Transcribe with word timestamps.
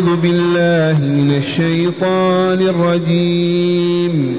أعوذ 0.00 0.16
بالله 0.16 0.98
من 0.98 1.34
الشيطان 1.36 2.62
الرجيم. 2.62 4.36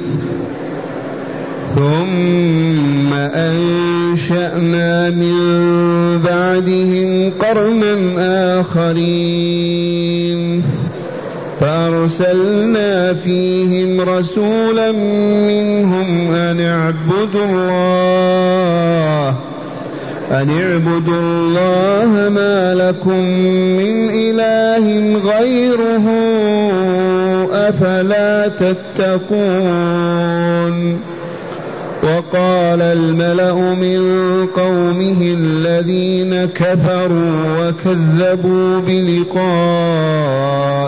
ثم 1.76 3.14
أنشأنا 3.14 5.10
من 5.10 5.38
بعدهم 6.26 7.32
قرنا 7.40 7.94
آخرين. 8.60 10.64
فأرسلنا 11.60 13.14
فيهم 13.14 14.02
رسولا 14.02 14.92
منهم 15.48 16.32
أن 16.32 16.60
اعبدوا 16.60 17.46
الله 17.46 19.36
أن 20.32 20.50
اعبدوا 20.50 21.20
الله 21.20 22.30
ما 22.30 22.76
لكم 22.76 23.20
من 23.78 24.10
إله 24.10 24.86
غيره 25.32 26.06
أفلا 27.54 28.48
تتقون. 28.48 30.02
وقال 32.04 32.82
الملأ 32.82 33.54
من 33.54 34.02
قومه 34.46 35.22
الذين 35.22 36.46
كفروا 36.46 37.32
وكذبوا 37.60 38.80
بلقاء 38.88 39.42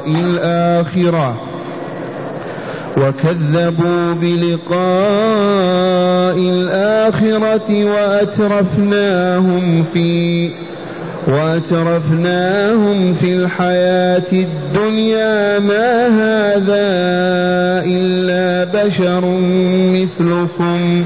الآخرة 0.08 1.53
وكذبوا 2.98 4.14
بلقاء 4.22 4.74
الآخرة 6.38 7.86
وأترفناهم 7.86 9.84
في 9.94 10.50
وأترفناهم 11.28 13.14
في 13.14 13.34
الحياة 13.34 14.32
الدنيا 14.34 15.60
ما 15.60 16.08
هذا 16.08 16.94
إلا 17.86 18.84
بشر 18.84 19.26
مثلكم 19.94 21.06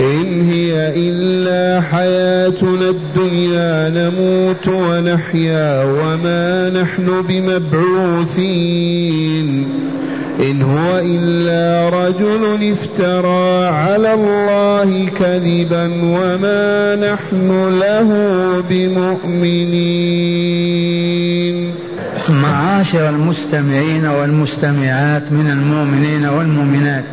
إن 0.00 0.42
هي 0.42 0.92
إلا 0.96 1.80
حياتنا 1.80 2.90
الدنيا 2.90 3.88
نموت 3.88 4.68
ونحيا 4.68 5.84
وما 5.84 6.70
نحن 6.82 7.22
بمبعوثين. 7.28 8.44
إن 10.50 10.62
هو 10.62 11.00
إلا 11.04 11.88
رجل 11.88 12.72
افترى 12.72 13.66
على 13.66 14.14
الله 14.14 15.08
كذبا 15.18 15.84
وما 16.02 16.96
نحن 16.96 17.78
له 17.78 18.10
بمؤمنين. 18.70 19.94
معاشر 22.28 23.08
المستمعين 23.08 24.06
والمستمعات 24.06 25.32
من 25.32 25.50
المؤمنين 25.50 26.24
والمؤمنات. 26.26 27.04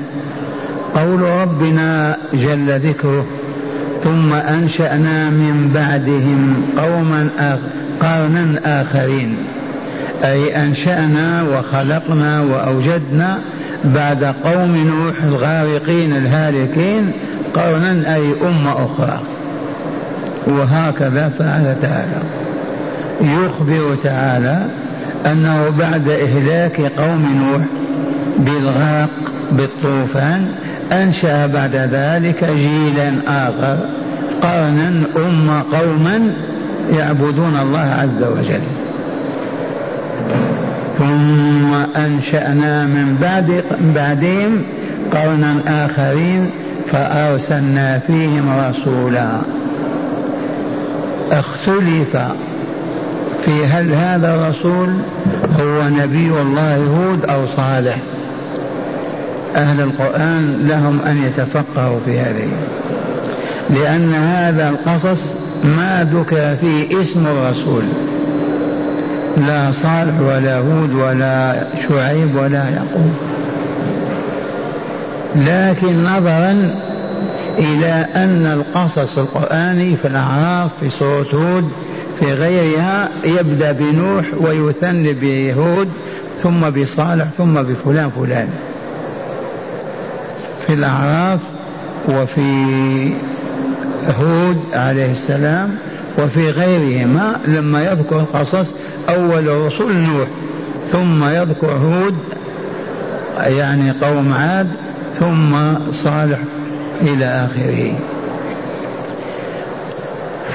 قول 0.95 1.21
ربنا 1.21 2.17
جل 2.33 2.79
ذكره 2.79 3.25
ثم 4.03 4.33
أنشأنا 4.33 5.29
من 5.29 5.71
بعدهم 5.73 6.63
قوما 6.77 7.29
قرنا 8.01 8.81
آخرين 8.81 9.35
أي 10.23 10.55
أنشأنا 10.55 11.43
وخلقنا 11.43 12.41
وأوجدنا 12.41 13.39
بعد 13.85 14.23
قوم 14.23 14.77
نوح 14.77 15.23
الغارقين 15.23 16.13
الهالكين 16.13 17.11
قرنا 17.53 18.15
أي 18.15 18.31
أمة 18.41 18.85
أخرى. 18.85 19.21
وهكذا 20.47 21.29
فعل 21.39 21.75
تعالى. 21.81 22.21
يخبر 23.21 23.95
تعالى 24.03 24.65
أنه 25.25 25.69
بعد 25.79 26.09
إهلاك 26.09 26.81
قوم 26.81 27.25
نوح 27.41 27.65
بالغرق 28.37 29.09
بالطوفان 29.51 30.51
أنشأ 30.91 31.47
بعد 31.47 31.75
ذلك 31.75 32.43
جيلا 32.43 33.11
آخر 33.27 33.77
قرنا 34.41 35.03
أم 35.17 35.63
قوما 35.73 36.33
يعبدون 36.97 37.59
الله 37.61 37.79
عز 37.79 38.23
وجل. 38.23 38.61
ثم 40.97 41.73
أنشأنا 42.01 42.85
من 42.85 43.17
بعد 43.21 43.63
بعدهم 43.95 44.63
قرنا 45.11 45.55
آخرين 45.67 46.49
فأرسلنا 46.91 47.99
فيهم 48.07 48.69
رسولا. 48.69 49.41
اختلف 51.31 52.17
في 53.41 53.65
هل 53.65 53.93
هذا 53.93 54.35
الرسول 54.35 54.93
هو 55.59 55.89
نبي 55.89 56.31
الله 56.41 56.75
هود 56.77 57.25
أو 57.25 57.45
صالح؟ 57.57 57.95
أهل 59.55 59.81
القرآن 59.81 60.67
لهم 60.67 60.99
أن 61.01 61.23
يتفقهوا 61.23 61.99
في 62.05 62.19
هذه. 62.19 62.47
لأن 63.69 64.13
هذا 64.13 64.69
القصص 64.69 65.33
ما 65.63 66.09
ذكر 66.13 66.55
فيه 66.55 67.01
اسم 67.01 67.27
الرسول. 67.27 67.83
لا 69.37 69.71
صالح 69.71 70.19
ولا 70.19 70.57
هود 70.57 70.93
ولا 70.93 71.67
شعيب 71.89 72.35
ولا 72.35 72.69
يعقوب. 72.69 73.13
لكن 75.35 76.03
نظرا 76.03 76.75
إلى 77.57 78.05
أن 78.15 78.45
القصص 78.45 79.17
القرآني 79.17 79.95
في 79.95 80.07
الأعراف 80.07 80.71
في 80.79 80.89
سورة 80.89 81.27
هود 81.33 81.71
في 82.19 82.33
غيرها 82.33 83.09
يبدأ 83.23 83.71
بنوح 83.71 84.25
ويثني 84.41 85.13
بهود 85.13 85.89
ثم 86.35 86.69
بصالح 86.69 87.25
ثم 87.25 87.53
بفلان 87.53 88.09
فلان. 88.09 88.47
في 90.71 90.77
الأعراف 90.77 91.39
وفي 92.09 93.13
هود 94.19 94.57
عليه 94.73 95.11
السلام 95.11 95.75
وفي 96.19 96.49
غيرهما 96.49 97.39
لما 97.47 97.81
يذكر 97.81 98.19
القصص 98.19 98.73
أول 99.09 99.65
رسول 99.65 99.93
نوح 99.93 100.27
ثم 100.91 101.23
يذكر 101.23 101.71
هود 101.71 102.15
يعني 103.37 103.91
قوم 103.91 104.33
عاد 104.33 104.67
ثم 105.19 105.55
صالح 105.93 106.39
إلى 107.01 107.25
آخره. 107.25 107.93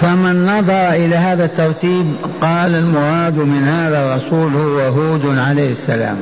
فمن 0.01 0.47
نظر 0.47 0.93
إلى 0.93 1.17
هذا 1.17 1.45
الترتيب 1.45 2.07
قال 2.41 2.75
المراد 2.75 3.39
من 3.39 3.69
هذا 3.69 4.05
الرسول 4.05 4.53
هو 4.55 4.81
هود 4.81 5.39
عليه 5.39 5.73
السلام. 5.73 6.17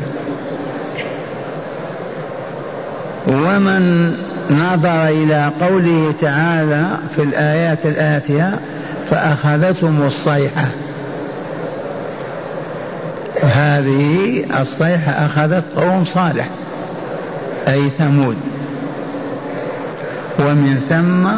ومن 3.26 4.14
نظر 4.50 5.08
إلى 5.08 5.50
قوله 5.60 6.14
تعالى 6.20 6.86
في 7.16 7.22
الآيات 7.22 7.86
الآتية 7.86 8.50
فأخذتهم 9.10 10.02
الصيحة. 10.06 10.64
هذه 13.42 14.44
الصيحة 14.60 15.12
أخذت 15.12 15.64
قوم 15.76 16.04
صالح 16.04 16.48
أي 17.68 17.90
ثمود. 17.98 18.36
ومن 20.40 20.80
ثم 20.88 21.28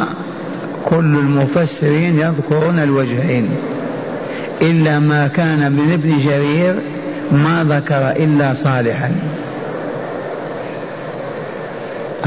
كل 0.89 1.05
المفسرين 1.05 2.19
يذكرون 2.19 2.79
الوجهين. 2.79 3.49
إلا 4.61 4.99
ما 4.99 5.27
كان 5.27 5.71
من 5.71 5.93
ابن 5.93 6.17
جرير 6.17 6.75
ما 7.31 7.65
ذكر 7.69 8.23
إلا 8.23 8.53
صالحا. 8.53 9.11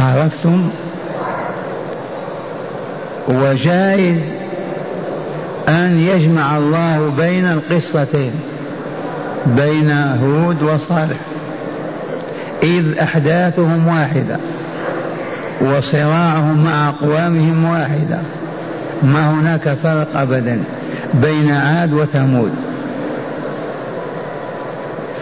عرفتم؟ 0.01 0.71
وجائز 3.29 4.33
أن 5.69 6.01
يجمع 6.01 6.59
الله 6.59 7.13
بين 7.19 7.47
القصتين 7.47 8.33
بين 9.47 9.91
هود 9.91 10.63
وصالح 10.63 11.17
إذ 12.63 12.99
أحداثهم 12.99 13.89
واحدة 13.89 14.37
وصراعهم 15.61 16.65
مع 16.65 16.89
أقوامهم 16.89 17.65
واحدة. 17.65 18.19
ما 19.03 19.31
هناك 19.31 19.77
فرق 19.83 20.17
أبدا 20.17 20.63
بين 21.15 21.51
عاد 21.51 21.93
وثمود. 21.93 22.51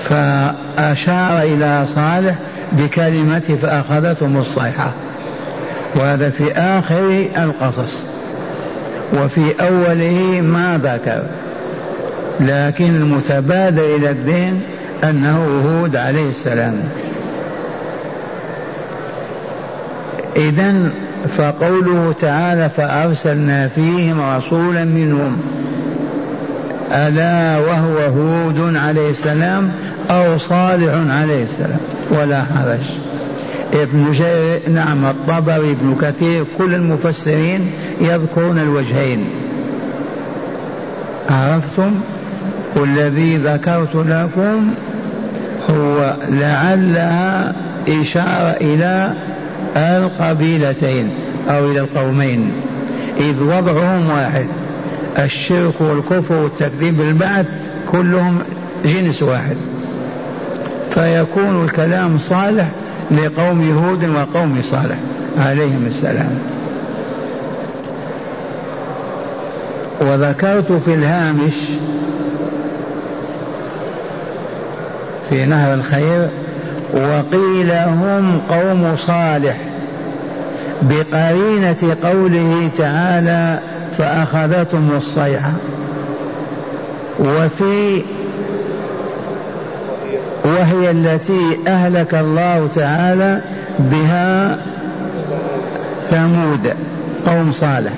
فأشار 0.04 1.42
إلى 1.42 1.86
صالح 1.94 2.34
بكلمته 2.72 3.56
فأخذتهم 3.56 4.36
الصيحة. 4.36 4.92
وهذا 5.96 6.30
في 6.30 6.52
آخر 6.52 7.26
القصص. 7.36 8.02
وفي 9.14 9.40
أوله 9.60 10.40
ما 10.40 10.80
ذكر 10.82 11.22
لكن 12.40 12.96
المتبادر 12.96 13.96
إلى 13.96 14.10
الذهن 14.10 14.60
أنه 15.04 15.62
هود 15.66 15.96
عليه 15.96 16.28
السلام. 16.28 16.74
إذا 20.36 20.90
فقوله 21.36 22.14
تعالى 22.20 22.70
فأرسلنا 22.76 23.68
فيهم 23.68 24.36
رسولا 24.36 24.84
منهم. 24.84 25.40
ألا 26.92 27.58
وهو 27.58 27.98
هود 27.98 28.76
عليه 28.76 29.10
السلام 29.10 29.72
أو 30.10 30.38
صالح 30.38 30.94
عليه 31.10 31.44
السلام 31.44 31.80
ولا 32.10 32.44
حرج 32.44 32.80
ابن 33.72 34.12
جرير 34.12 34.60
نعم 34.68 35.04
الطبري 35.04 35.70
ابن 35.70 35.96
كثير 36.00 36.44
كل 36.58 36.74
المفسرين 36.74 37.70
يذكرون 38.00 38.58
الوجهين. 38.58 39.24
عرفتم؟ 41.30 41.94
والذي 42.76 43.36
ذكرت 43.36 43.94
لكم 43.94 44.74
هو 45.70 46.14
لعلها 46.28 47.54
إشارة 47.88 48.56
إلى 48.60 49.12
القبيلتين 49.76 51.10
أو 51.48 51.70
إلى 51.70 51.80
القومين. 51.80 52.52
إذ 53.20 53.42
وضعهم 53.42 54.10
واحد 54.10 54.46
الشرك 55.18 55.80
والكفر 55.80 56.34
والتكذيب 56.34 56.98
بالبعث 56.98 57.46
كلهم 57.92 58.38
جنس 58.84 59.22
واحد. 59.22 59.56
فيكون 60.98 61.64
الكلام 61.64 62.18
صالح 62.18 62.66
لقوم 63.10 63.84
هود 63.84 64.04
وقوم 64.04 64.62
صالح. 64.62 64.96
عليهم 65.38 65.86
السلام. 65.86 66.38
وذكرت 70.00 70.72
في 70.72 70.94
الهامش 70.94 71.54
في 75.30 75.46
نهر 75.46 75.74
الخير 75.74 76.28
وقيل 76.94 77.72
هم 77.72 78.40
قوم 78.50 78.96
صالح 78.96 79.56
بقرينة 80.82 81.96
قوله 82.04 82.70
تعالى 82.76 83.58
فأخذتهم 83.98 84.90
الصيحة. 84.96 85.52
وفي 87.18 88.02
وهي 90.58 90.90
التي 90.90 91.58
أهلك 91.66 92.14
الله 92.14 92.68
تعالى 92.74 93.40
بها 93.78 94.58
ثمود 96.10 96.72
قوم 97.26 97.52
صالح. 97.52 97.92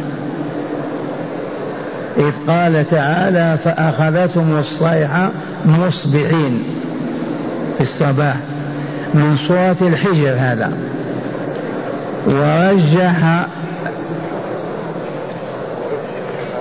إذ 2.16 2.32
قال 2.48 2.86
تعالى 2.86 3.58
فأخذتهم 3.58 4.58
الصيحة 4.58 5.30
مصبحين 5.66 6.64
في 7.76 7.80
الصباح 7.80 8.36
من 9.14 9.36
سورة 9.36 9.76
الحجر 9.80 10.34
هذا. 10.38 10.72
ورجح 12.26 13.46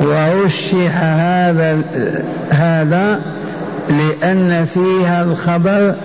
ورشح 0.01 1.03
هذا 1.03 1.81
هذا 2.49 3.21
لأن 3.89 4.65
فيها 4.73 5.23
الخبر 5.23 5.95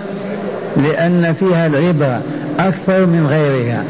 لأن 0.77 1.33
فيها 1.39 1.67
العبرة 1.67 2.21
أكثر 2.59 3.05
من 3.05 3.27
غيرها. 3.29 3.83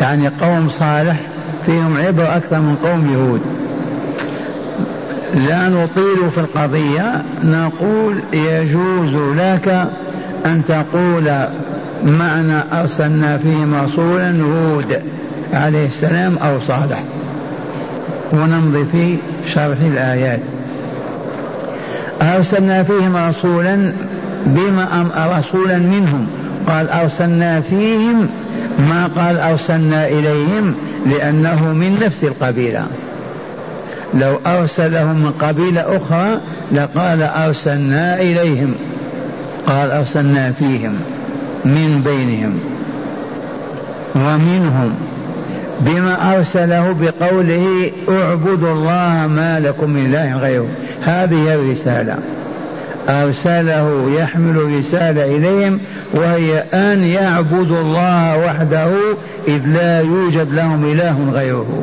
يعني 0.00 0.28
قوم 0.28 0.68
صالح 0.68 1.20
فيهم 1.66 1.96
عبرة 1.96 2.36
أكثر 2.36 2.58
من 2.58 2.76
قوم 2.84 3.12
يهود. 3.12 3.40
لا 5.48 5.68
نطيل 5.68 6.30
في 6.34 6.40
القضية 6.40 7.22
نقول 7.44 8.22
يجوز 8.32 9.14
لك 9.36 9.88
أن 10.46 10.62
تقول 10.68 11.32
معنى 12.18 12.62
أرسلنا 12.80 13.38
فيهم 13.38 13.74
رسولا 13.74 14.42
هود 14.42 15.02
عليه 15.52 15.86
السلام 15.86 16.38
أو 16.38 16.60
صالح. 16.60 17.02
ونمضي 18.32 18.84
في 18.84 19.16
شرح 19.46 19.78
الآيات. 19.80 20.40
أرسلنا 22.22 22.82
فيهم 22.82 23.16
رسولا 23.16 23.92
بما 24.46 25.38
رسولا 25.38 25.78
منهم. 25.78 26.26
قال 26.66 26.88
أرسلنا 26.88 27.60
فيهم 27.60 28.28
ما 28.78 29.10
قال 29.16 29.38
أرسلنا 29.38 30.08
إليهم 30.08 30.74
لأنه 31.06 31.72
من 31.72 32.00
نفس 32.06 32.24
القبيلة. 32.24 32.86
لو 34.14 34.38
أرسلهم 34.46 35.16
من 35.16 35.30
قبيلة 35.40 35.96
أخرى 35.96 36.40
لقال 36.72 37.22
أرسلنا 37.22 38.20
إليهم. 38.20 38.74
قال 39.66 39.90
أرسلنا 39.90 40.52
فيهم 40.52 41.00
من 41.64 42.02
بينهم 42.04 42.60
ومنهم 44.14 44.94
بما 45.80 46.36
أرسله 46.36 46.96
بقوله 47.00 47.90
اعبدوا 48.08 48.72
الله 48.72 49.26
ما 49.36 49.60
لكم 49.60 49.90
من 49.90 50.06
إله 50.06 50.36
غيره. 50.36 50.66
هذه 51.04 51.54
الرسالة. 51.54 52.16
أرسله 53.08 54.10
يحمل 54.18 54.78
رسالة 54.78 55.24
إليهم 55.24 55.80
وهي 56.14 56.58
أن 56.74 57.04
يعبدوا 57.04 57.80
الله 57.80 58.46
وحده 58.46 58.90
إذ 59.48 59.66
لا 59.66 60.00
يوجد 60.00 60.54
لهم 60.54 60.92
إله 60.92 61.30
غيره. 61.32 61.82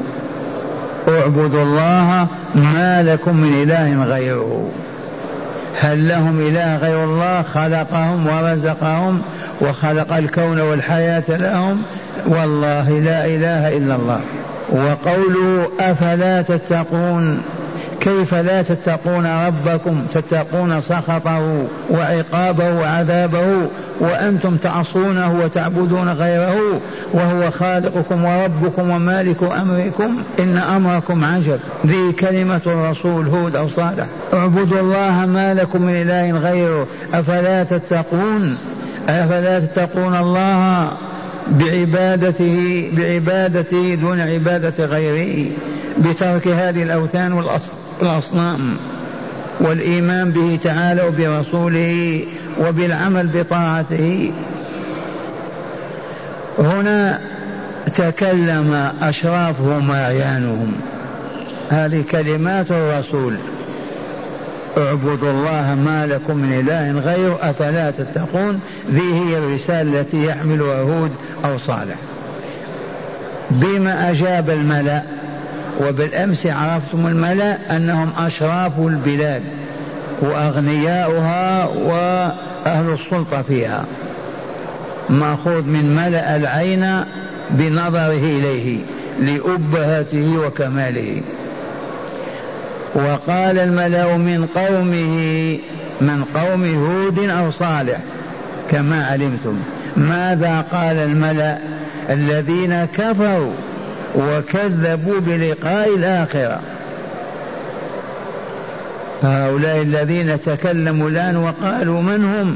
اعبدوا 1.09 1.63
الله 1.63 2.27
ما 2.55 3.03
لكم 3.03 3.37
من 3.37 3.63
إله 3.63 4.03
غيره. 4.03 4.69
هل 5.81 6.07
لهم 6.07 6.47
إله 6.47 6.77
غير 6.77 7.03
الله؟ 7.03 7.41
خلقهم 7.41 8.27
ورزقهم 8.27 9.21
وخلق 9.61 10.13
الكون 10.13 10.59
والحياة 10.59 11.23
لهم. 11.29 11.81
والله 12.27 12.89
لا 12.89 13.25
إله 13.25 13.77
إلا 13.77 13.95
الله. 13.95 14.19
وقوله 14.71 15.67
أفلا 15.79 16.41
تتقون؟ 16.41 17.41
كيف 18.05 18.33
لا 18.33 18.61
تتقون 18.61 19.25
ربكم 19.47 20.05
تتقون 20.13 20.81
سخطه 20.81 21.65
وعقابه 21.89 22.79
وعذابه 22.79 23.67
وأنتم 23.99 24.57
تعصونه 24.57 25.39
وتعبدون 25.43 26.09
غيره 26.09 26.81
وهو 27.13 27.51
خالقكم 27.51 28.23
وربكم 28.23 28.89
ومالك 28.89 29.43
أمركم 29.43 30.17
إن 30.39 30.57
أمركم 30.57 31.23
عجب. 31.23 31.59
ذي 31.85 32.11
كلمة 32.11 32.61
الرسول 32.65 33.27
هود 33.27 33.55
أو 33.55 33.67
صالح. 33.67 34.05
اعبدوا 34.33 34.79
الله 34.79 35.25
ما 35.25 35.53
لكم 35.53 35.81
من 35.81 35.93
إله 35.95 36.31
غيره 36.31 36.87
أفلا 37.13 37.63
تتقون؟ 37.63 38.57
أفلا 39.09 39.59
تتقون 39.59 40.15
الله 40.15 40.91
بعبادته 41.47 42.89
بعبادته 42.97 43.95
دون 44.01 44.19
عبادة 44.19 44.85
غيره؟ 44.85 45.45
بترك 45.97 46.47
هذه 46.47 46.83
الأوثان 46.83 47.33
والأصنام 47.99 48.77
والإيمان 49.59 50.31
به 50.31 50.59
تعالى 50.63 51.03
وبرسوله 51.07 52.23
وبالعمل 52.59 53.27
بطاعته. 53.27 54.31
هنا 56.59 57.19
تكلم 57.93 58.91
أشرافهم 59.01 59.89
وأعيانهم. 59.89 60.73
هذه 61.69 62.03
كلمات 62.11 62.71
الرسول. 62.71 63.37
اعبدوا 64.77 65.31
الله 65.31 65.75
ما 65.85 66.07
لكم 66.07 66.37
من 66.37 66.59
إله 66.59 66.99
غيره 66.99 67.39
أفلا 67.41 67.91
تتقون؟ 67.91 68.59
ذي 68.91 69.13
هي 69.13 69.37
الرسالة 69.37 69.99
التي 69.99 70.25
يحملها 70.25 70.81
هود 70.81 71.11
أو 71.45 71.57
صالح. 71.57 71.95
بما 73.51 74.11
أجاب 74.11 74.49
الملأ 74.49 75.14
وبالأمس 75.81 76.45
عرفتم 76.45 77.07
الملأ 77.07 77.75
أنهم 77.75 78.09
أشراف 78.17 78.79
البلاد 78.79 79.41
وأغنياؤها 80.21 81.65
وأهل 81.65 82.93
السلطة 82.93 83.41
فيها. 83.41 83.85
مأخوذ 85.09 85.61
من 85.61 85.95
ملأ 85.95 86.35
العين 86.35 87.03
بنظره 87.49 88.17
إليه 88.17 88.79
لأبهته 89.19 90.37
وكماله. 90.37 91.21
وقال 92.95 93.59
الملأ 93.59 94.17
من 94.17 94.47
قومه 94.55 95.57
من 96.01 96.23
قوم 96.35 96.75
هود 96.75 97.29
أو 97.29 97.51
صالح 97.51 97.97
كما 98.71 99.05
علمتم. 99.05 99.59
ماذا 99.97 100.65
قال 100.71 100.97
الملأ؟ 100.97 101.57
الذين 102.09 102.85
كفروا 102.85 103.53
وكذبوا 104.15 105.19
بلقاء 105.19 105.95
الآخرة. 105.95 106.61
هؤلاء 109.23 109.81
الذين 109.81 110.39
تكلموا 110.41 111.09
الآن 111.09 111.37
وقالوا 111.37 112.01
من 112.01 112.25
هم؟ 112.25 112.55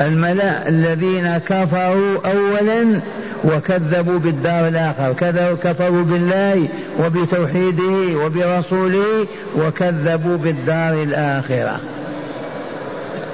الملأ 0.00 0.68
الذين 0.68 1.38
كفروا 1.38 2.18
أولا 2.24 3.00
وكذبوا 3.44 4.18
بالدار 4.18 4.68
الآخرة 4.68 5.56
كفروا 5.62 6.04
بالله 6.04 6.68
وبتوحيده 7.00 8.18
وبرسوله 8.24 9.26
وكذبوا 9.58 10.36
بالدار 10.36 11.02
الآخرة. 11.02 11.80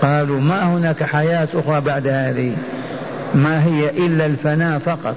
قالوا 0.02 0.40
ما 0.40 0.64
هناك 0.64 1.02
حياة 1.02 1.48
أخرى 1.54 1.80
بعد 1.80 2.06
هذه؟ 2.06 2.52
ما 3.34 3.64
هي 3.64 3.90
إلا 4.06 4.26
الفناء 4.26 4.78
فقط. 4.78 5.16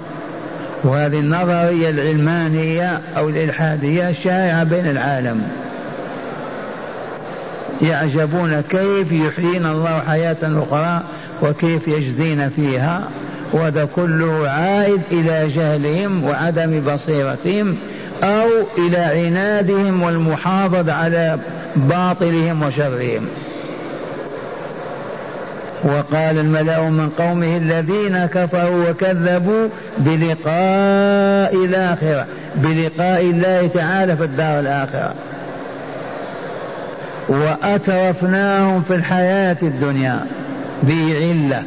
وهذه 0.83 1.19
النظرية 1.19 1.89
العلمانية 1.89 3.01
أو 3.17 3.29
الإلحادية 3.29 4.11
شائعة 4.11 4.63
بين 4.63 4.87
العالم. 4.87 5.41
يعجبون 7.81 8.61
كيف 8.61 9.11
يحيينا 9.11 9.71
الله 9.71 9.99
حياة 10.07 10.37
أخرى 10.43 11.03
وكيف 11.41 11.87
يجزين 11.87 12.49
فيها 12.49 13.09
وهذا 13.53 13.87
كله 13.95 14.49
عائد 14.49 15.01
إلى 15.11 15.47
جهلهم 15.47 16.23
وعدم 16.23 16.81
بصيرتهم 16.81 17.77
أو 18.23 18.47
إلى 18.77 18.97
عنادهم 18.97 20.01
والمحافظة 20.01 20.93
على 20.93 21.39
باطلهم 21.75 22.63
وشرهم. 22.63 23.27
وقال 25.85 26.37
الملأ 26.37 26.89
من 26.89 27.09
قومه 27.09 27.57
الذين 27.57 28.25
كفروا 28.25 28.89
وكذبوا 28.89 29.67
بلقاء 29.97 31.65
الآخرة 31.65 32.25
بلقاء 32.55 33.21
الله 33.21 33.67
تعالى 33.67 34.17
في 34.17 34.23
الدار 34.23 34.59
الآخرة. 34.59 35.13
وأترفناهم 37.29 38.81
في 38.81 38.95
الحياة 38.95 39.57
الدنيا 39.63 40.25
ذي 40.85 41.17
علة 41.17 41.63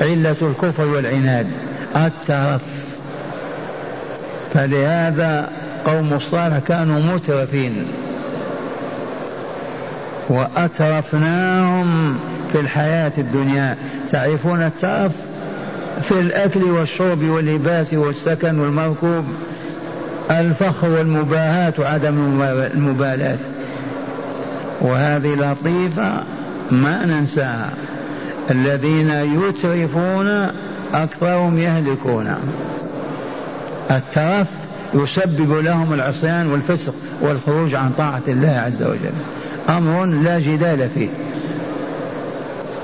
علة 0.00 0.36
الكفر 0.42 0.84
والعناد. 0.84 1.46
الترف 1.96 2.62
فلهذا 4.54 5.50
قوم 5.86 6.12
الصالح 6.12 6.58
كانوا 6.58 7.00
مترفين. 7.00 7.86
وأترفناهم 10.28 12.18
في 12.54 12.60
الحياة 12.60 13.12
الدنيا 13.18 13.76
تعرفون 14.10 14.62
الترف 14.62 15.12
في 16.00 16.12
الأكل 16.20 16.62
والشرب 16.62 17.22
واللباس 17.22 17.94
والسكن 17.94 18.58
والمركوب 18.58 19.24
الفخر 20.30 20.88
والمباهاة 20.90 21.72
وعدم 21.78 22.42
المبالاة. 22.74 23.38
وهذه 24.80 25.34
لطيفة 25.34 26.24
ما 26.70 27.06
ننساها. 27.06 27.70
الذين 28.50 29.10
يترفون 29.10 30.50
أكثرهم 30.94 31.58
يهلكون. 31.58 32.34
الترف 33.90 34.48
يسبب 34.94 35.52
لهم 35.52 35.92
العصيان 35.92 36.46
والفسق 36.46 36.94
والخروج 37.20 37.74
عن 37.74 37.90
طاعة 37.98 38.22
الله 38.28 38.62
عز 38.66 38.82
وجل. 38.82 39.14
أمر 39.68 40.04
لا 40.04 40.38
جدال 40.38 40.88
فيه. 40.94 41.08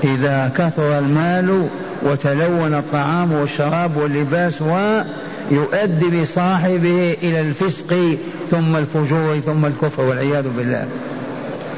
إذا 0.03 0.51
كثر 0.57 0.99
المال 0.99 1.67
وتلون 2.03 2.73
الطعام 2.73 3.31
والشراب 3.31 3.97
واللباس 3.97 4.61
ويؤدي 4.61 6.21
بصاحبه 6.21 7.17
إلى 7.23 7.41
الفسق 7.41 8.17
ثم 8.51 8.75
الفجور 8.75 9.39
ثم 9.39 9.65
الكفر 9.65 10.03
والعياذ 10.03 10.45
بالله. 10.57 10.87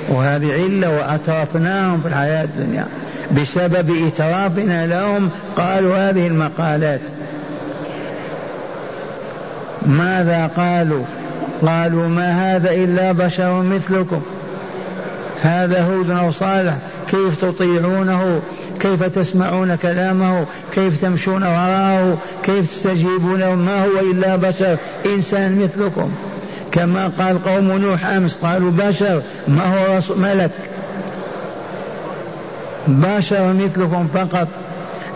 وهذه 0.09 0.53
علة 0.53 0.89
وأترفناهم 0.89 2.01
في 2.01 2.07
الحياة 2.07 2.43
الدنيا 2.43 2.85
بسبب 3.31 4.07
إترافنا 4.07 4.87
لهم 4.87 5.29
قالوا 5.57 6.09
هذه 6.09 6.27
المقالات. 6.27 6.99
ماذا 9.85 10.49
قالوا؟ 10.57 11.03
قالوا 11.65 12.07
ما 12.07 12.55
هذا 12.55 12.71
إلا 12.71 13.11
بشر 13.11 13.61
مثلكم. 13.61 14.21
هذا 15.41 15.83
هود 15.83 16.11
أو 16.11 16.31
صالح. 16.31 16.77
كيف 17.13 17.41
تطيعونه؟ 17.41 18.41
كيف 18.79 19.03
تسمعون 19.03 19.75
كلامه؟ 19.75 20.45
كيف 20.73 21.01
تمشون 21.01 21.43
وراءه؟ 21.43 22.17
كيف 22.43 22.71
تستجيبون 22.71 23.53
ما 23.53 23.85
هو 23.85 24.11
إلا 24.11 24.35
بشر 24.35 24.77
إنسان 25.05 25.59
مثلكم. 25.63 26.11
كما 26.71 27.11
قال 27.19 27.43
قوم 27.43 27.71
نوح 27.71 28.05
أمس 28.05 28.37
قالوا 28.37 28.71
بشر 28.71 29.21
ما 29.47 29.63
هو 29.63 29.99
ملك. 30.17 30.51
بشر 32.87 33.53
مثلكم 33.53 34.07
فقط. 34.13 34.47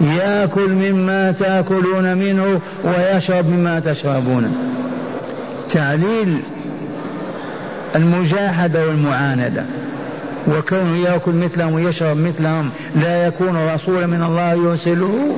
يأكل 0.01 0.69
مما 0.69 1.31
تأكلون 1.31 2.17
منه 2.17 2.59
ويشرب 2.83 3.49
مما 3.49 3.79
تشربون. 3.79 4.55
تعليل 5.69 6.39
المجاهدة 7.95 8.87
والمعاندة. 8.87 9.65
وكونه 10.47 10.97
يأكل 10.97 11.31
مثلهم 11.31 11.73
ويشرب 11.73 12.17
مثلهم 12.17 12.69
لا 12.95 13.27
يكون 13.27 13.67
رسولا 13.73 14.07
من 14.07 14.23
الله 14.23 14.53
يرسله. 14.53 15.37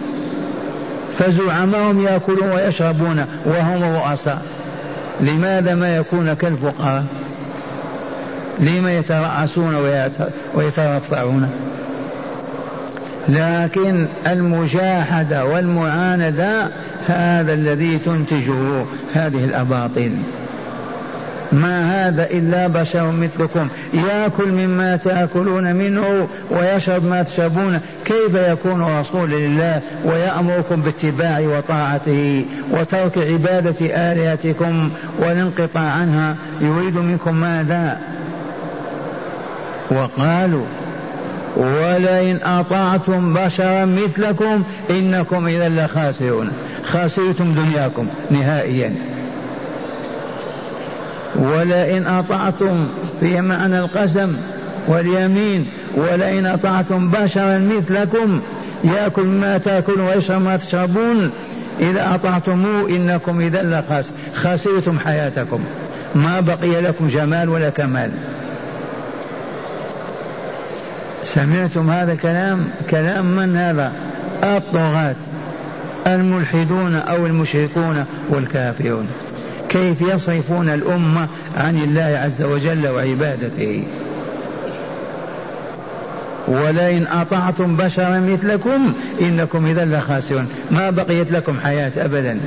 فزعمهم 1.17 2.03
يأكلون 2.05 2.51
ويشربون 2.51 3.25
وهم 3.45 3.83
رؤساء. 3.83 4.41
لماذا 5.21 5.75
ما 5.75 5.97
يكون 5.97 6.33
كالفقراء؟ 6.33 7.05
لما 8.59 8.97
يترأسون 8.97 9.75
ويترفعون؟ 10.55 11.49
لكن 13.29 14.05
المجاهدة 14.27 15.45
والمعاندة 15.45 16.67
هذا 17.07 17.53
الذي 17.53 17.97
تنتجه 18.05 18.85
هذه 19.13 19.45
الأباطيل. 19.45 20.11
ما 21.51 22.07
هذا 22.07 22.23
إلا 22.23 22.67
بشر 22.67 23.11
مثلكم. 23.11 23.67
يأكل 23.93 24.51
مما 24.51 24.95
تأكلون 24.95 25.75
منه 25.75 26.27
ويشرب 26.51 27.05
ما 27.05 27.23
تشربون. 27.23 27.79
كيف 28.05 28.35
يكون 28.35 28.99
رسول 28.99 29.29
لله 29.29 29.81
ويأمركم 30.05 30.81
باتباع 30.81 31.39
وطاعته 31.39 32.45
وترك 32.71 33.17
عبادة 33.17 33.85
آلهتكم 34.11 34.89
والانقطاع 35.19 35.83
عنها؟ 35.83 36.35
يريد 36.61 36.97
منكم 36.97 37.35
ماذا؟ 37.35 37.99
وقالوا 39.91 40.65
ولئن 41.57 42.39
أطعتم 42.43 43.33
بشرا 43.33 43.85
مثلكم 43.85 44.63
إنكم 44.89 45.47
إذا 45.47 45.69
لخاسرون. 45.69 46.51
خاسرتم 46.83 47.53
دنياكم 47.53 48.07
نهائيا. 48.31 48.95
ولئن 51.35 52.07
أطعتم 52.07 52.87
في 53.19 53.41
معنى 53.41 53.79
القسم 53.79 54.35
واليمين 54.87 55.65
ولئن 55.95 56.45
أطعتم 56.45 57.11
بشرا 57.11 57.57
مثلكم 57.57 58.41
يأكل 58.83 59.25
ما 59.25 59.57
تأكلون 59.57 60.07
ويشرب 60.07 60.41
ما 60.41 60.57
تشربون. 60.57 61.31
إذا 61.79 62.15
أطعتموه 62.15 62.89
إنكم 62.89 63.41
إذا 63.41 63.63
لخاس 63.63 64.11
خسرتم 64.35 64.99
حياتكم. 64.99 65.63
ما 66.15 66.39
بقي 66.39 66.81
لكم 66.81 67.07
جمال 67.07 67.49
ولا 67.49 67.69
كمال. 67.69 68.11
سمعتم 71.25 71.89
هذا 71.89 72.11
الكلام؟ 72.11 72.69
كلام 72.89 73.25
من 73.25 73.57
هذا؟ 73.57 73.91
الطغاة 74.43 75.15
الملحدون 76.07 76.95
أو 76.95 77.25
المشركون 77.25 78.05
والكافرون. 78.29 79.07
كيف 79.69 80.01
يصرفون 80.01 80.69
الأمة 80.69 81.27
عن 81.57 81.77
الله 81.77 82.19
عز 82.23 82.41
وجل 82.41 82.87
وعبادته؟ 82.87 83.83
ولئن 86.47 87.07
أطعتم 87.07 87.75
بشرا 87.77 88.19
مثلكم 88.19 88.93
إنكم 89.21 89.65
إذا 89.65 89.85
لخاسرون. 89.85 90.47
ما 90.71 90.89
بقيت 90.89 91.31
لكم 91.31 91.59
حياة 91.59 91.91
أبدا. 91.97 92.39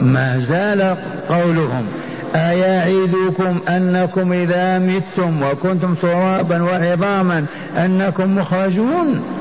ما 0.00 0.38
زال 0.38 0.96
قولهم 1.28 1.86
أيعدكم 2.34 3.60
أنكم 3.68 4.32
إذا 4.32 4.78
متم 4.78 5.42
وكنتم 5.42 5.94
ترابا 5.94 6.62
وعظاما 6.62 7.46
أنكم 7.76 8.38
مخرجون؟ 8.38 9.37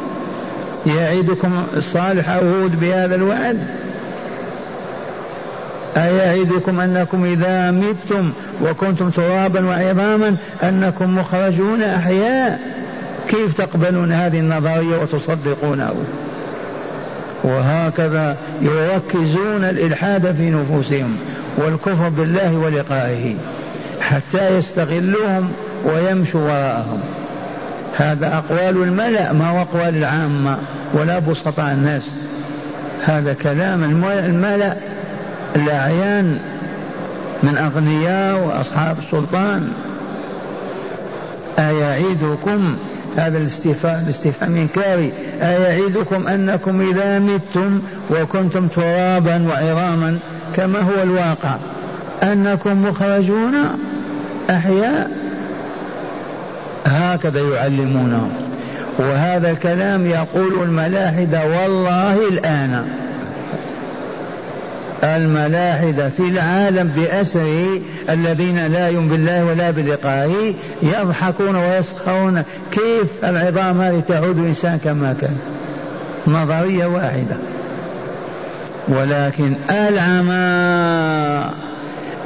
يعدكم 0.85 1.63
صالح 1.79 2.29
هود 2.29 2.79
بهذا 2.79 3.15
الوعد؟ 3.15 3.57
أيعدكم 5.97 6.79
أنكم 6.79 7.25
إذا 7.25 7.71
متم 7.71 8.31
وكنتم 8.61 9.09
ترابا 9.09 9.65
وعظاما 9.65 10.35
أنكم 10.63 11.17
مخرجون 11.17 11.83
أحياء؟ 11.83 12.59
كيف 13.27 13.53
تقبلون 13.57 14.11
هذه 14.11 14.39
النظرية 14.39 15.01
وتصدقونه 15.01 15.93
وهكذا 17.43 18.37
يركزون 18.61 19.63
الإلحاد 19.63 20.35
في 20.35 20.49
نفوسهم 20.49 21.17
والكفر 21.57 22.09
بالله 22.09 22.57
ولقائه 22.57 23.35
حتى 24.01 24.57
يستغلوهم 24.57 25.51
ويمشوا 25.85 26.41
وراءهم. 26.41 26.99
هذا 27.95 28.37
أقوال 28.37 28.83
الملأ 28.83 29.33
ما 29.33 29.49
هو 29.49 29.61
أقوال 29.61 29.97
العامة 29.97 30.57
ولا 30.93 31.19
بسطاء 31.19 31.73
الناس. 31.73 32.03
هذا 33.03 33.33
كلام 33.33 33.83
الملأ 33.83 34.77
الأعيان 35.55 36.39
من 37.43 37.57
أغنياء 37.57 38.43
وأصحاب 38.43 38.97
السلطان. 38.99 39.71
أيعيدكم؟ 41.59 42.77
هذا 43.17 43.37
الاستفهام 43.37 44.03
الاستفهام 44.03 44.55
إنكاري. 44.55 45.13
أيعيدكم 45.41 46.27
أنكم 46.27 46.81
إذا 46.81 47.19
متم 47.19 47.81
وكنتم 48.09 48.67
ترابا 48.67 49.47
وعظاما 49.47 50.19
كما 50.55 50.79
هو 50.79 51.03
الواقع 51.03 51.55
أنكم 52.23 52.85
مخرجون 52.85 53.53
أحياء 54.49 55.26
هكذا 57.15 57.41
يعلمونهم 57.41 58.31
وهذا 58.99 59.51
الكلام 59.51 60.05
يقول 60.05 60.63
الملاحدة 60.63 61.41
والله 61.45 62.27
الآن. 62.29 62.87
الملاحدة 65.03 66.09
في 66.09 66.23
العالم 66.23 66.87
بأسره 66.87 67.79
الذين 68.09 68.67
لا 68.67 68.89
يؤمن 68.89 69.09
بالله 69.09 69.45
ولا 69.45 69.71
بلقائه 69.71 70.53
يضحكون 70.83 71.55
ويسخرون. 71.55 72.43
كيف 72.71 73.25
العظام 73.25 73.81
هذه 73.81 73.99
تعود 74.07 74.37
الإنسان 74.37 74.79
كما 74.83 75.15
كان؟ 75.21 75.37
نظرية 76.27 76.85
واحدة. 76.85 77.35
ولكن 78.87 79.53
العمى 79.69 81.51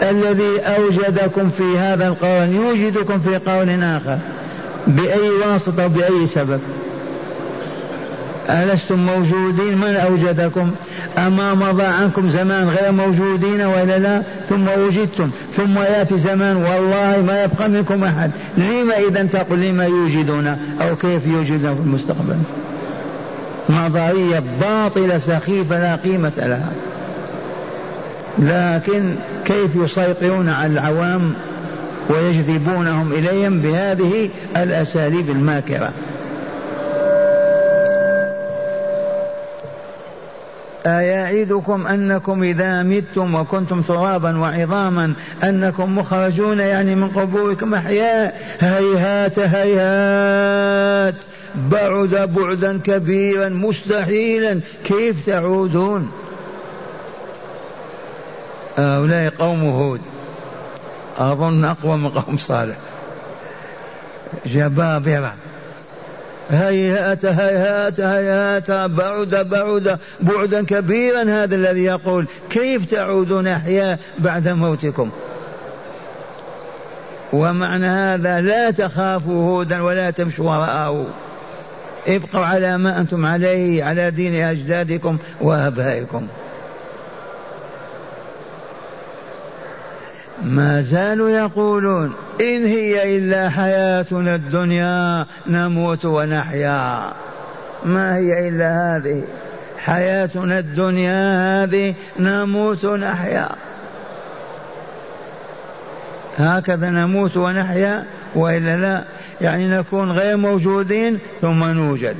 الذي 0.01 0.59
أوجدكم 0.59 1.49
في 1.49 1.77
هذا 1.79 2.07
القرن 2.07 2.55
يوجدكم 2.55 3.19
في 3.19 3.37
قرن 3.37 3.83
آخر. 3.83 4.17
بأي 4.87 5.29
واسطة 5.29 5.85
وبأي 5.85 6.25
سبب. 6.25 6.59
ألستم 8.49 8.99
موجودين؟ 9.05 9.77
من 9.77 9.95
أوجدكم؟ 9.95 10.71
أما 11.17 11.53
مضى 11.53 11.83
عنكم 11.83 12.29
زمان 12.29 12.69
غير 12.69 12.91
موجودين 12.91 13.61
ولا 13.61 13.99
لا؟ 13.99 14.21
ثم 14.49 14.67
وجدتم. 14.67 15.29
ثم 15.51 15.79
يأتي 15.79 16.17
زمان 16.17 16.55
والله 16.55 17.23
ما 17.27 17.43
يبقى 17.43 17.69
منكم 17.69 18.03
أحد. 18.03 18.31
لما 18.57 18.97
إذا 19.09 19.23
تقول 19.23 19.59
لما 19.61 19.85
يوجدون؟ 19.85 20.47
أو 20.81 20.95
كيف 20.95 21.27
يوجدون 21.27 21.75
في 21.75 21.81
المستقبل؟ 21.81 22.37
نظرية 23.69 24.43
باطلة 24.61 25.17
سخيفة 25.17 25.79
لا 25.79 25.95
قيمة 25.95 26.31
لها. 26.37 26.71
لكن 28.39 29.15
كيف 29.45 29.75
يسيطرون 29.75 30.49
على 30.49 30.73
العوام؟ 30.73 31.33
ويجذبونهم 32.09 33.11
إليهم 33.11 33.59
بهذه 33.59 34.29
الأساليب 34.57 35.29
الماكرة. 35.29 35.93
أيعدكم 40.85 41.87
أنكم 41.87 42.43
إذا 42.43 42.83
متم 42.83 43.35
وكنتم 43.35 43.81
ترابا 43.81 44.37
وعظاما 44.37 45.13
أنكم 45.43 45.97
مخرجون 45.97 46.59
يعني 46.59 46.95
من 46.95 47.07
قبوركم 47.07 47.73
أحياء. 47.73 48.41
هيهات 48.59 49.39
هيهات. 49.39 51.15
بعد 51.55 52.31
بعدا 52.35 52.79
كبيرا 52.83 53.49
مستحيلا. 53.49 54.59
كيف 54.83 55.25
تعودون؟ 55.25 56.11
هؤلاء 58.77 59.33
قوم 59.39 59.63
هود. 59.63 60.01
أظن 61.21 61.65
أقوى 61.65 61.97
من 61.97 62.09
قوم 62.09 62.37
صالح. 62.37 62.75
جبابرة 64.45 65.33
هيهات 66.49 67.25
هيهات 67.25 67.99
هيهات 67.99 68.71
بعد 68.71 69.47
بعد 69.49 69.99
بعدا 70.21 70.65
كبيرا 70.65 71.23
هذا 71.23 71.55
الذي 71.55 71.83
يقول 71.83 72.27
كيف 72.49 72.91
تعودون 72.91 73.47
أحياء 73.47 73.99
بعد 74.19 74.47
موتكم؟ 74.47 75.11
ومعنى 77.33 77.87
هذا 77.87 78.41
لا 78.41 78.71
تخافوا 78.71 79.49
هودا 79.49 79.81
ولا 79.81 80.11
تمشوا 80.11 80.45
وراءه. 80.45 81.05
ابقوا 82.07 82.45
على 82.45 82.77
ما 82.77 82.99
أنتم 82.99 83.25
عليه 83.25 83.83
على 83.83 84.11
دين 84.11 84.41
أجدادكم 84.41 85.17
وآبائكم. 85.41 86.27
ما 90.45 90.81
زالوا 90.81 91.29
يقولون 91.29 92.13
إن 92.41 92.65
هي 92.65 93.17
إلا 93.17 93.49
حياتنا 93.49 94.35
الدنيا 94.35 95.25
نموت 95.47 96.05
ونحيا. 96.05 97.13
ما 97.85 98.15
هي 98.15 98.49
إلا 98.49 98.97
هذه؟ 98.97 99.23
حياتنا 99.77 100.59
الدنيا 100.59 101.63
هذه 101.63 101.93
نموت 102.19 102.85
ونحيا. 102.85 103.49
هكذا 106.37 106.89
نموت 106.89 107.37
ونحيا 107.37 108.05
وإلا 108.35 108.77
لا؟ 108.77 109.03
يعني 109.41 109.67
نكون 109.67 110.11
غير 110.11 110.37
موجودين 110.37 111.19
ثم 111.41 111.63
نوجد. 111.63 112.15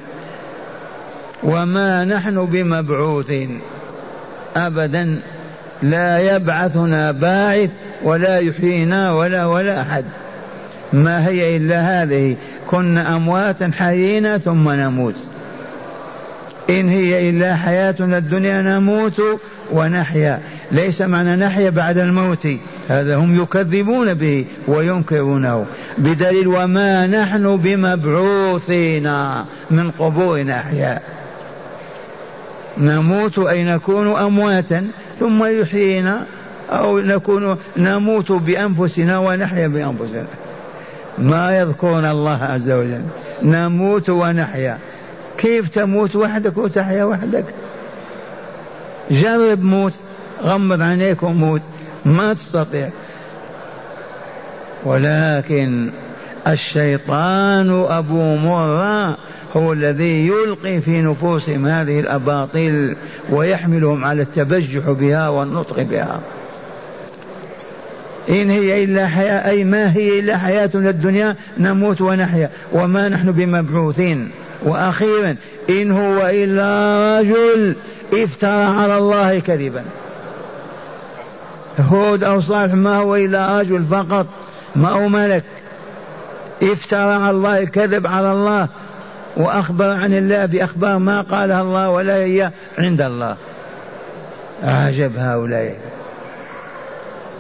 وما 1.44 2.06
نحن 2.06 2.46
بمبعوثين. 2.46 3.60
ابدا 4.56 5.20
لا 5.84 6.36
يبعثنا 6.36 7.12
باعث 7.12 7.72
ولا 8.04 8.40
يحيينا 8.40 9.14
ولا 9.14 9.46
ولا 9.46 9.82
أحد. 9.82 10.06
ما 10.94 11.28
هي 11.28 11.58
إلا 11.58 12.04
هذه. 12.04 12.36
كنا 12.68 13.16
أمواتا 13.16 13.72
حيينا 13.74 14.38
ثم 14.38 14.70
نموت. 14.70 15.16
إن 16.70 16.90
هي 16.90 17.30
إلا 17.30 17.56
حياتنا 17.56 18.18
الدنيا 18.18 18.62
نموت 18.62 19.22
ونحيا. 19.72 20.40
ليس 20.72 21.02
معنى 21.02 21.36
نحيا 21.36 21.70
بعد 21.70 21.98
الموت. 21.98 22.48
هذا 22.90 23.16
هم 23.16 23.42
يكذبون 23.42 24.14
به 24.14 24.46
وينكرونه. 24.68 25.66
بدليل 25.98 26.48
وما 26.48 27.08
نحن 27.08 27.58
بمبعوثين 27.58 29.04
من 29.72 29.92
قبورنا 30.00 30.60
أحياء. 30.60 31.02
نموت 32.78 33.40
أي 33.40 33.64
نكون 33.64 34.16
أمواتا 34.16 34.88
ثم 35.20 35.46
يحيينا 35.46 36.26
أو 36.72 37.00
نكون 37.00 37.58
نموت 37.78 38.32
بأنفسنا 38.32 39.20
ونحيا 39.20 39.68
بأنفسنا. 39.68 40.26
ما 41.18 41.58
يذكرون 41.58 42.06
الله 42.06 42.44
عز 42.44 42.72
وجل. 42.72 43.02
نموت 43.44 44.10
ونحيا. 44.10 44.78
كيف 45.38 45.70
تموت 45.70 46.16
وحدك 46.16 46.58
وتحيا 46.58 47.04
وحدك؟ 47.04 47.46
جرب 49.12 49.64
موت 49.64 49.94
غمض 50.44 50.82
عينيك 50.82 51.24
وموت. 51.24 51.62
ما 52.06 52.34
تستطيع. 52.34 52.90
ولكن 54.84 55.90
الشيطان 56.48 57.86
أبو 57.90 58.36
مرة 58.36 59.18
هو 59.58 59.74
الذي 59.74 60.28
يلقي 60.28 60.82
في 60.82 61.02
نفوسهم 61.02 61.68
هذه 61.68 62.00
الأباطيل 62.00 62.96
ويحملهم 63.30 64.06
على 64.06 64.22
التبجح 64.22 64.90
بها 64.90 65.30
والنطق 65.30 65.82
بها. 65.82 66.22
إن 68.30 68.50
هي 68.50 68.84
إلا 68.84 69.08
حياة 69.08 69.50
أي 69.50 69.64
ما 69.64 69.94
هي 69.94 70.20
إلا 70.20 70.38
حياتنا 70.38 70.90
الدنيا 70.90 71.36
نموت 71.58 72.02
ونحيا. 72.02 72.50
وما 72.72 73.10
نحن 73.10 73.32
بمبعوثين. 73.32 74.32
وأخيرا 74.64 75.36
إن 75.70 75.92
هو 75.92 76.28
إلا 76.28 77.20
رجل 77.20 77.76
افترى 78.14 78.64
على 78.64 78.98
الله 78.98 79.40
كذبا. 79.40 79.84
هود 81.80 82.24
أو 82.24 82.42
صالح 82.42 82.74
ما 82.74 82.98
هو 82.98 83.16
إلا 83.16 83.60
رجل 83.60 83.84
فقط 83.84 84.28
ما 84.76 84.90
هو 84.90 85.08
ملك. 85.08 85.44
افترى 86.64 87.14
على 87.14 87.30
الله 87.30 87.60
الكذب 87.60 88.08
على 88.08 88.32
الله 88.32 88.68
وأخبر 89.38 89.90
عن 89.90 90.14
الله 90.14 90.46
بأخبار 90.46 90.98
ما 90.98 91.22
قالها 91.22 91.62
الله 91.62 91.90
ولا 91.90 92.16
هي 92.16 92.52
عند 92.78 93.02
الله. 93.02 93.38
عجب 94.64 95.18
هؤلاء. 95.18 95.91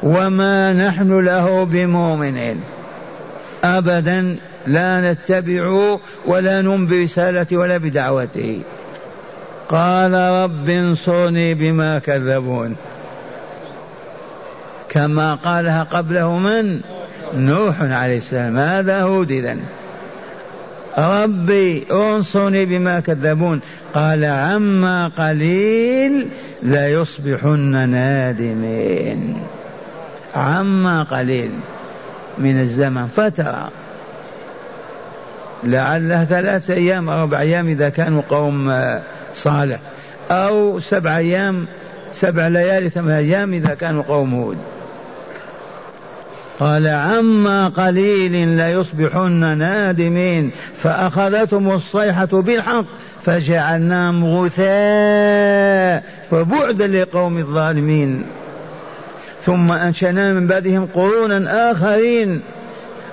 وما 0.04 0.74
نحن 0.74 1.20
له 1.20 1.64
بمؤمنين. 1.64 2.62
أبدا 3.64 4.36
لا 4.68 5.12
نتبعه 5.12 6.00
ولا 6.26 6.62
نؤمن 6.62 6.88
برسالته 6.88 7.58
ولا 7.58 7.78
بدعوته. 7.78 8.62
قال 9.70 10.14
رب 10.14 10.70
انصرني 10.70 11.54
بما 11.54 12.00
كذبون. 12.00 12.76
كما 14.90 15.36
قالها 15.36 15.84
قبله 15.84 16.38
من؟ 16.38 16.82
نوح 17.36 17.82
عليه 17.82 18.18
السلام. 18.18 18.58
هذا 18.58 19.02
هود 19.02 19.32
إذن. 19.32 19.60
ربي 20.98 21.86
انصرني 21.92 22.66
بما 22.66 23.00
كذبون. 23.00 23.62
قال 23.94 24.26
عما 24.26 25.08
قليل 25.08 26.28
ليصبحن 26.64 27.90
نادمين. 27.90 29.42
عما 30.36 31.04
قليل 31.04 31.52
من 32.38 32.60
الزمن 32.60 33.08
فترة 33.08 33.70
لعله 35.64 36.26
ثلاثة 36.26 36.74
أيام 36.74 37.10
أو 37.10 37.22
أربع 37.22 37.40
أيام 37.40 37.68
إذا 37.68 37.90
كانوا 37.90 38.22
قوم 38.30 38.74
صالح. 39.36 39.80
أو 40.32 40.80
سبع 40.80 41.18
أيام 41.18 41.66
سبع 42.14 42.48
ليالي 42.48 42.90
ثمان 42.90 43.12
أيام 43.12 43.54
إذا 43.54 43.74
كانوا 43.74 44.04
قوم 44.04 44.34
هود. 44.34 44.58
قال 46.60 46.88
عما 46.88 47.68
قليل 47.68 48.48
ليصبحن 48.48 49.58
نادمين. 49.58 50.52
فأخذتهم 50.78 51.72
الصيحة 51.72 52.26
بالحق 52.26 52.86
فجعلناهم 53.26 54.26
غثاء 54.26 56.04
فبعدا 56.32 56.88
لقوم 56.88 57.38
الظالمين. 57.38 58.26
ثم 59.46 59.72
أنشأنا 59.72 60.34
من 60.34 60.48
بعدهم 60.48 60.88
قرونا 60.94 61.72
آخرين 61.72 62.42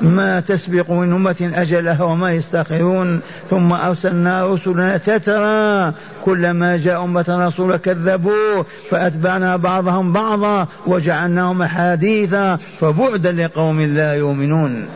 ما 0.01 0.41
تسبق 0.41 0.91
من 0.91 1.13
أمة 1.13 1.53
أجلها 1.55 2.05
وما 2.05 2.33
يستأخرون. 2.33 3.21
ثم 3.51 3.73
أرسلنا 3.73 4.47
رسلنا 4.47 4.97
تترى. 4.97 5.93
كلما 6.25 6.77
جاء 6.77 7.05
أمة 7.05 7.25
رسول 7.29 7.77
كذبوه. 7.77 8.67
فأتبعنا 8.91 9.57
بعضهم 9.57 10.13
بعضا 10.13 10.67
وجعلناهم 10.87 11.63
أحاديثا. 11.63 12.59
فبعدا 12.81 13.33
لقوم 13.33 13.81
لا 13.81 14.15
يؤمنون. 14.15 14.87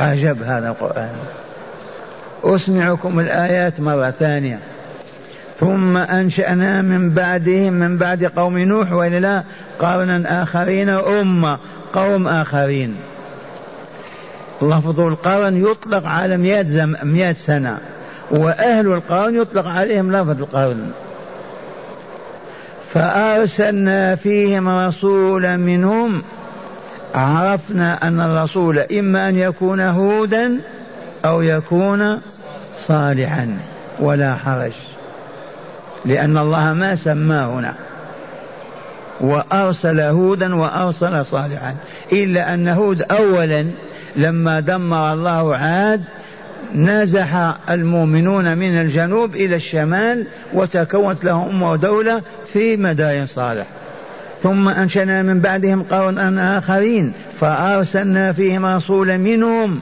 عجب 0.00 0.42
هذا 0.42 0.68
القرآن. 0.68 1.16
أسمعكم 2.44 3.20
الآيات 3.20 3.80
مرة 3.80 4.10
ثانية. 4.10 4.58
ثم 5.60 5.96
أنشأنا 5.96 6.82
من 6.82 7.10
بعدهم 7.10 7.72
من 7.72 7.98
بعد 7.98 8.24
قوم 8.24 8.58
نوح 8.58 8.92
وإلا 8.92 9.44
قرنا 9.78 10.42
آخرين 10.42 10.88
أمة 10.88 11.58
قوم 11.92 12.28
آخرين. 12.28 12.96
لفظ 14.62 15.00
القرن 15.00 15.56
يطلق 15.56 16.06
على 16.06 16.36
مئة, 16.36 16.62
زم... 16.62 16.94
مئة 17.02 17.32
سنة 17.32 17.78
وأهل 18.30 18.86
القرن 18.86 19.36
يطلق 19.36 19.66
عليهم 19.66 20.16
لفظ 20.16 20.42
القرن. 20.42 20.90
فأرسلنا 22.94 24.14
فيهم 24.14 24.68
رسولا 24.68 25.56
منهم 25.56 26.22
عرفنا 27.14 28.08
أن 28.08 28.20
الرسول 28.20 28.78
إما 28.78 29.28
أن 29.28 29.36
يكون 29.36 29.80
هودا 29.80 30.60
أو 31.24 31.42
يكون 31.42 32.20
صالحا 32.86 33.58
ولا 34.00 34.34
حرج. 34.34 34.72
لأن 36.06 36.38
الله 36.38 36.72
ما 36.72 36.96
سماه 36.96 37.58
هنا. 37.58 37.74
وأرسل 39.20 40.00
هودا 40.00 40.54
وأرسل 40.54 41.24
صالحا. 41.24 41.74
إلا 42.12 42.54
أن 42.54 42.68
هود 42.68 43.02
أولا 43.02 43.66
لما 44.16 44.60
دمر 44.60 45.12
الله 45.12 45.56
عاد 45.56 46.04
نزح 46.74 47.54
المؤمنون 47.70 48.58
من 48.58 48.80
الجنوب 48.80 49.34
إلى 49.34 49.56
الشمال 49.56 50.26
وتكونت 50.52 51.24
لهم 51.24 51.48
أمة 51.48 51.70
ودولة 51.70 52.22
في 52.52 52.76
مدائن 52.76 53.26
صالح. 53.26 53.66
ثم 54.42 54.68
أنشأنا 54.68 55.22
من 55.22 55.40
بعدهم 55.40 55.82
قوما 55.82 56.58
آخرين 56.58 57.12
فأرسلنا 57.40 58.32
فيهم 58.32 58.66
رسولا 58.66 59.16
منهم. 59.16 59.80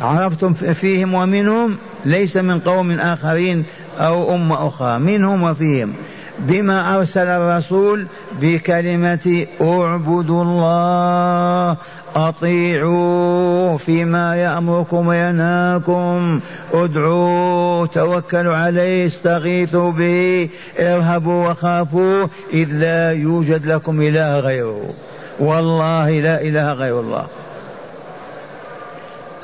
عرفتم 0.00 0.54
فيهم 0.54 1.14
ومنهم؟ 1.14 1.76
ليس 2.04 2.36
من 2.36 2.58
قوم 2.58 2.90
آخرين. 2.90 3.64
أو 3.98 4.34
أمة 4.34 4.66
أخرى 4.68 4.98
منهم 4.98 5.42
وفيهم. 5.42 5.92
بما 6.38 6.96
أرسل 6.96 7.26
الرسول 7.26 8.06
بكلمة 8.40 9.46
اعبدوا 9.60 10.42
الله 10.44 11.76
أطيعوا 12.16 13.78
فيما 13.78 14.36
يأمركم 14.36 15.06
وينهاكم. 15.06 16.40
ادعوا 16.72 17.86
توكلوا 17.86 18.56
عليه 18.56 19.06
استغيثوا 19.06 19.92
به 19.92 20.48
ارهبوا 20.78 21.50
وخافوا 21.50 22.26
إذ 22.52 22.68
لا 22.72 23.12
يوجد 23.12 23.66
لكم 23.66 24.00
إله 24.00 24.40
غيره. 24.40 24.88
والله 25.40 26.20
لا 26.20 26.42
إله 26.42 26.72
غير 26.72 27.00
الله. 27.00 27.26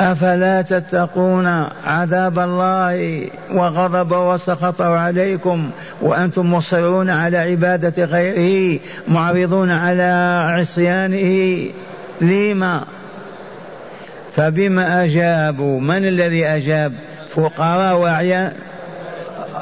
أفلا 0.00 0.62
تتقون 0.62 1.46
عذاب 1.84 2.38
الله 2.38 3.26
وغضب 3.52 4.12
وسخط 4.12 4.80
عليكم 4.80 5.70
وأنتم 6.00 6.54
مصرون 6.54 7.10
على 7.10 7.38
عبادة 7.38 8.04
غيره 8.04 8.80
معرضون 9.08 9.70
على 9.70 10.42
عصيانه. 10.48 11.64
لما؟ 12.20 12.84
فبما 14.36 15.04
أجابوا؟ 15.04 15.80
من 15.80 16.08
الذي 16.08 16.46
أجاب؟ 16.46 16.92
فقراء 17.28 17.96
وأعيان؟ 17.96 18.52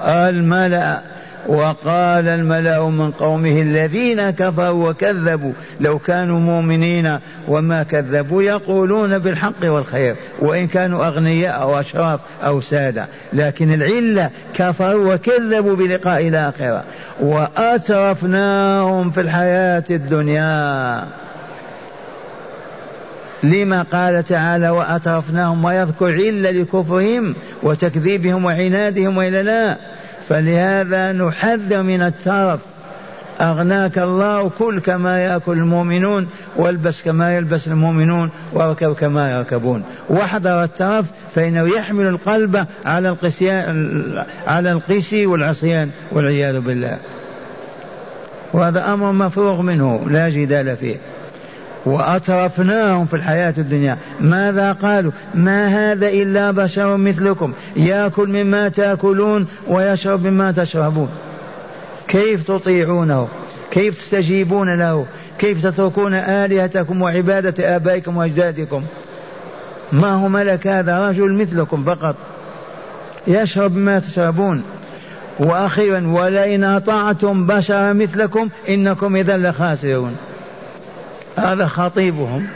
الملأ. 0.07 1.16
وقال 1.49 2.29
الملأ 2.29 2.89
من 2.89 3.11
قومه 3.11 3.63
الذين 3.63 4.31
كفروا 4.31 4.91
وكذبوا 4.91 5.53
لو 5.81 5.99
كانوا 5.99 6.41
مؤمنين 6.41 7.19
وما 7.49 7.83
كذبوا 7.83 8.43
يقولون 8.43 9.19
بالحق 9.19 9.65
والخير 9.65 10.17
وإن 10.39 10.67
كانوا 10.67 11.07
أغنياء 11.07 11.63
أو 11.63 11.81
أشراف 11.81 12.21
أو 12.45 12.61
سادة. 12.61 13.07
لكن 13.33 13.75
العلة 13.75 14.31
كفروا 14.55 15.15
وكذبوا 15.15 15.77
بلقاء 15.77 16.29
الآخرة. 16.29 16.85
وأترفناهم 17.21 19.11
في 19.11 19.21
الحياة 19.21 19.85
الدنيا. 19.91 21.05
لما 23.43 23.83
قال 23.83 24.25
تعالى 24.25 24.71
وأترفناهم 24.71 25.65
ويذكر 25.65 26.13
علة 26.13 26.51
لكفرهم 26.51 27.35
وتكذيبهم 27.63 28.45
وعنادهم 28.45 29.17
وإلا 29.19 29.43
لا. 29.43 29.77
فلهذا 30.29 31.13
نحذر 31.13 31.83
من 31.83 32.03
الترف. 32.03 32.61
أغناك 33.41 33.99
الله 33.99 34.49
كل 34.49 34.81
كما 34.81 35.21
يأكل 35.21 35.53
المؤمنون 35.53 36.29
والبس 36.57 37.03
كما 37.03 37.37
يلبس 37.37 37.67
المؤمنون 37.67 38.31
واركب 38.53 38.95
كما 38.95 39.31
يركبون. 39.31 39.85
واحذر 40.09 40.65
الترف 40.65 41.07
فإنه 41.35 41.77
يحمل 41.77 42.07
القلب 42.07 42.67
على 42.85 43.09
القسيان 43.09 44.25
على 44.47 44.73
القسي 44.73 45.27
والعصيان 45.27 45.91
والعياذ 46.13 46.61
بالله. 46.61 46.99
وهذا 48.53 48.93
أمر 48.93 49.13
مفروغ 49.13 49.63
منه 49.63 50.07
لا 50.11 50.29
جدال 50.29 50.77
فيه. 50.77 50.97
وأترفناهم 51.87 53.07
في 53.07 53.17
الحياة 53.17 53.55
الدنيا. 53.59 53.99
ماذا 54.21 54.73
قالوا؟ 54.73 55.13
ما 55.35 55.67
هذا 55.67 56.09
إلا 56.09 56.51
بشر 56.51 56.97
مثلكم. 56.97 57.53
يأكل 57.77 58.29
مما 58.29 58.69
تأكلون 58.69 59.47
ويشرب 59.69 60.27
مما 60.27 60.53
تشربون. 60.53 61.09
كيف 62.09 62.43
تطيعونه؟ 62.43 63.29
كيف 63.71 63.95
تستجيبون 63.95 64.79
له؟ 64.79 65.07
كيف 65.39 65.63
تتركون 65.63 66.15
آلهتكم 66.15 67.03
وعبادة 67.03 67.77
آبائكم 67.77 68.17
وأجدادكم؟ 68.17 68.83
ما 69.93 70.09
هو 70.09 70.29
ملك 70.29 70.67
هذا 70.67 71.09
رجل 71.09 71.33
مثلكم 71.33 71.85
فقط. 71.85 72.17
يشرب 73.27 73.77
ما 73.77 73.99
تشربون. 73.99 74.63
وأخيرا 75.39 76.07
ولئن 76.07 76.65
أطعتم 76.65 77.47
بشرا 77.47 77.93
مثلكم 77.93 78.49
إنكم 78.69 79.17
إذا 79.17 79.37
لخاسرون. 79.37 80.17
هذا 81.37 81.67
خطيبهم. 81.67 82.47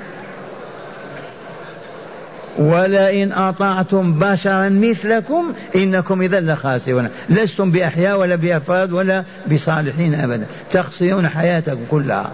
ولئن 2.59 3.33
أطعتم 3.33 4.15
بشرا 4.15 4.69
مثلكم 4.69 5.53
إنكم 5.77 6.23
إذا 6.23 6.41
لخاسرون. 6.41 7.09
لستم 7.29 7.71
بأحياء 7.71 8.19
ولا 8.19 8.37
بأفراد 8.37 8.93
ولا 8.93 9.25
بصالحين 9.53 10.15
أبدا. 10.15 10.47
تخسرون 10.71 11.29
حياتكم 11.29 11.85
كلها. 11.91 12.31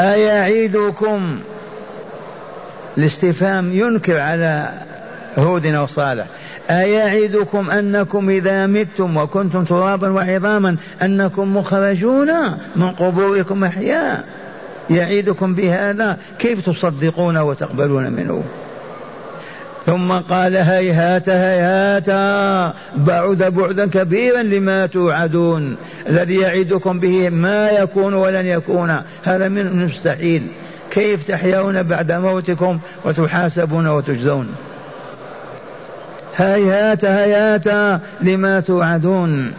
أيعيدكم؟ 0.00 1.40
الاستفهام 2.98 3.72
ينكر 3.72 4.20
على 4.20 4.70
هود 5.38 5.66
أو 5.66 5.86
صالح. 5.86 6.26
أيعدكم 6.70 7.70
أنكم 7.70 8.30
إذا 8.30 8.66
متم 8.66 9.16
وكنتم 9.16 9.64
ترابا 9.64 10.10
وعظاما 10.10 10.76
أنكم 11.02 11.56
مخرجون 11.56 12.28
من 12.76 12.90
قبوركم 12.90 13.64
أحياء؟ 13.64 14.24
يعيدكم 14.90 15.54
بهذا. 15.54 16.18
كيف 16.38 16.66
تصدقون 16.66 17.36
وتقبلون 17.38 18.12
منه؟ 18.12 18.44
ثم 19.86 20.12
قال 20.12 20.56
هيهات 20.56 21.28
هيهات 21.28 22.08
بعد 22.96 23.42
بعدا 23.42 23.86
كبيرا 23.86 24.42
لما 24.42 24.86
توعدون. 24.86 25.76
الذي 26.08 26.36
يعدكم 26.36 27.00
به 27.00 27.28
ما 27.28 27.70
يكون 27.70 28.14
ولن 28.14 28.46
يكون. 28.46 29.00
هذا 29.24 29.48
من 29.48 29.60
المستحيل. 29.60 30.42
كيف 30.90 31.28
تحيون 31.28 31.82
بعد 31.82 32.12
موتكم 32.12 32.78
وتحاسبون 33.04 33.86
وتجزون؟ 33.86 34.48
هيهات 36.36 37.04
هيهات 37.04 38.00
لما 38.20 38.60
توعدون. 38.60 39.52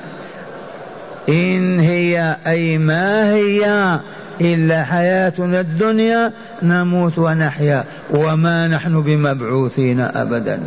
إن 1.29 1.79
هي 1.79 2.35
أي 2.47 2.77
ما 2.77 3.33
هي 3.33 3.99
إلا 4.41 4.83
حياتنا 4.83 5.59
الدنيا 5.59 6.31
نموت 6.63 7.17
ونحيا 7.17 7.83
وما 8.09 8.67
نحن 8.67 9.01
بمبعوثين 9.01 9.99
أبدا. 9.99 10.59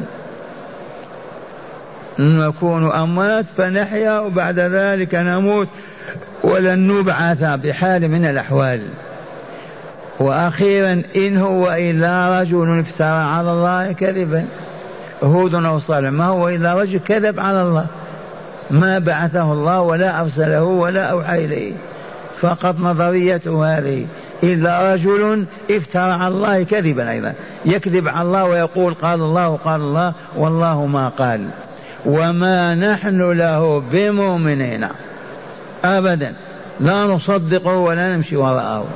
نكون 2.18 2.92
أموات 2.92 3.44
فنحيا 3.56 4.18
وبعد 4.18 4.58
ذلك 4.58 5.14
نموت 5.14 5.68
ولن 6.42 6.88
نبعث 6.88 7.42
بحال 7.42 8.08
من 8.08 8.24
الأحوال. 8.24 8.80
وأخيرا 10.20 11.02
إن 11.16 11.36
هو 11.36 11.72
إلا 11.72 12.40
رجل 12.40 12.78
افترى 12.80 13.06
على 13.06 13.52
الله 13.52 13.92
كذبا. 13.92 14.46
هود 15.22 15.54
أو 15.54 15.78
صالح. 15.78 16.08
ما 16.08 16.26
هو 16.26 16.48
إلا 16.48 16.74
رجل 16.74 16.98
كذب 16.98 17.40
على 17.40 17.62
الله. 17.62 17.86
ما 18.70 18.98
بعثه 18.98 19.52
الله 19.52 19.80
ولا 19.80 20.20
أرسله 20.20 20.62
ولا 20.62 21.04
أوحى 21.04 21.44
إليه. 21.44 21.72
فقط 22.40 22.74
نظريته 22.80 23.78
هذه. 23.78 24.06
إلا 24.42 24.94
رجل 24.94 25.44
افترى 25.70 26.12
على 26.12 26.34
الله 26.34 26.62
كذبا 26.62 27.10
أيضا. 27.10 27.32
يكذب 27.64 28.08
على 28.08 28.22
الله 28.22 28.44
ويقول 28.44 28.94
قال 28.94 29.20
الله 29.20 29.58
قال 29.64 29.80
الله 29.80 30.12
والله 30.36 30.86
ما 30.86 31.08
قال. 31.08 31.48
وما 32.06 32.74
نحن 32.74 33.32
له 33.32 33.82
بمؤمنين. 33.92 34.88
أبدا. 35.84 36.34
لا 36.80 37.04
نصدقه 37.04 37.76
ولا 37.76 38.16
نمشي 38.16 38.36
وراءه. 38.36 38.86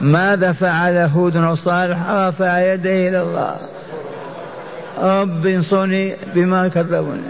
ماذا 0.00 0.52
فعل 0.52 0.96
هود 0.96 1.36
وصالح 1.36 2.10
رفع 2.10 2.72
يديه 2.72 3.08
إلى 3.08 3.22
الله. 3.22 3.56
رب 4.98 5.46
انصرني 5.46 6.16
بما 6.34 6.68
كذبوني. 6.68 7.22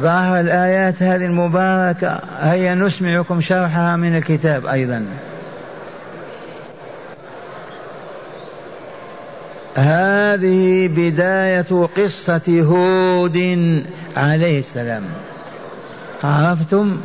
ظاهر 0.00 0.40
الآيات 0.40 1.02
هذه 1.02 1.24
المباركة 1.24 2.20
هيا 2.38 2.74
نسمعكم 2.74 3.40
شرحها 3.40 3.96
من 3.96 4.16
الكتاب 4.16 4.66
أيضا. 4.66 5.06
هذه 9.76 10.88
بداية 10.96 11.88
قصة 11.96 12.60
هود 12.62 13.36
عليه 14.16 14.58
السلام. 14.58 15.02
عرفتم؟ 16.24 17.00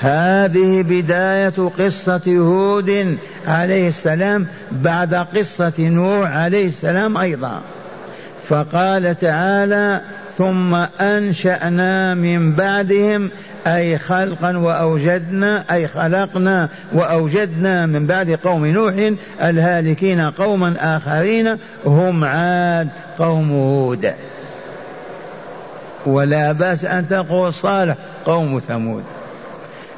هذه 0.00 0.82
بداية 0.82 1.68
قصة 1.78 2.22
هود 2.26 3.18
عليه 3.46 3.88
السلام 3.88 4.46
بعد 4.72 5.14
قصة 5.14 5.72
نوح 5.78 6.36
عليه 6.36 6.66
السلام 6.66 7.16
أيضا. 7.16 7.60
فقال 8.48 9.16
تعالى 9.16 10.00
ثم 10.36 10.74
أنشأنا 11.00 12.14
من 12.14 12.52
بعدهم 12.52 13.30
أي 13.66 13.98
خلقا 13.98 14.56
وأوجدنا 14.56 15.64
أي 15.72 15.88
خلقنا 15.88 16.68
وأوجدنا 16.92 17.86
من 17.86 18.06
بعد 18.06 18.30
قوم 18.30 18.66
نوح 18.66 18.94
الهالكين 19.42 20.20
قوما 20.20 20.96
آخرين 20.96 21.56
هم 21.86 22.24
عاد 22.24 22.88
قوم 23.18 23.50
هود. 23.50 24.12
ولا 26.06 26.52
بأس 26.52 26.84
أن 26.84 27.08
تقول 27.08 27.52
صالح 27.52 27.94
قوم 28.24 28.58
ثمود. 28.58 29.04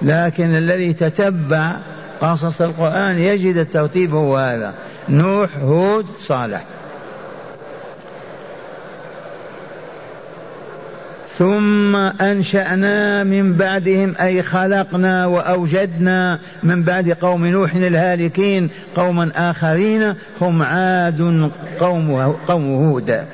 لكن 0.03 0.57
الذي 0.57 0.93
تتبع 0.93 1.77
قصص 2.21 2.63
القرآن 2.63 3.19
يجد 3.19 3.57
الترتيب 3.57 4.15
هو 4.15 4.37
هذا. 4.37 4.75
نوح 5.09 5.59
هود 5.59 6.07
صالح. 6.27 6.65
ثم 11.39 11.97
أنشأنا 11.97 13.25
من 13.25 13.53
بعدهم 13.53 14.15
أي 14.21 14.43
خلقنا 14.43 15.27
وأوجدنا 15.27 16.39
من 16.63 16.83
بعد 16.83 17.11
قوم 17.11 17.47
نوح 17.47 17.75
الهالكين 17.75 18.71
قوما 18.97 19.31
آخرين 19.37 20.15
هم 20.41 20.63
عاد 20.63 21.51
قوم 21.81 22.37
قوم 22.49 22.75
هود. 22.75 23.25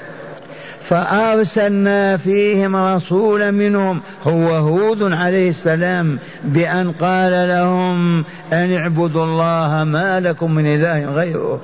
فأرسلنا 0.88 2.16
فيهم 2.16 2.76
رسولا 2.76 3.50
منهم 3.50 4.00
هو 4.24 4.48
هود 4.48 5.12
عليه 5.12 5.48
السلام 5.48 6.18
بأن 6.44 6.92
قال 6.92 7.48
لهم 7.48 8.24
أن 8.52 8.76
اعبدوا 8.76 9.24
الله 9.24 9.84
ما 9.84 10.20
لكم 10.20 10.50
من 10.50 10.66
إله 10.66 11.04
غيره. 11.04 11.60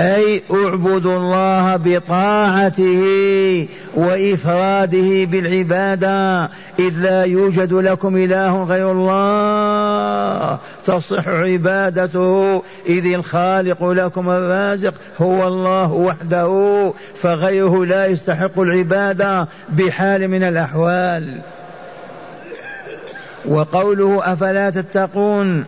أي 0.00 0.42
اعبدوا 0.50 1.16
الله 1.16 1.76
بطاعته 1.76 3.02
وإفراده 3.94 5.24
بالعبادة 5.24 6.44
إذ 6.78 6.98
لا 6.98 7.24
يوجد 7.24 7.72
لكم 7.72 8.16
إله 8.16 8.64
غير 8.64 8.92
الله. 8.92 10.58
تصح 10.86 11.28
عبادته 11.28 12.62
إذ 12.86 13.14
الخالق 13.14 13.84
لكم 13.84 14.30
الرازق 14.30 14.94
هو 15.18 15.48
الله 15.48 15.92
وحده. 15.92 16.92
فغيره 17.22 17.84
لا 17.84 18.06
يستحق 18.06 18.60
العبادة 18.60 19.48
بحال 19.68 20.28
من 20.28 20.42
الأحوال. 20.42 21.38
وقوله 23.48 24.32
أفلا 24.32 24.70
تتقون؟ 24.70 25.64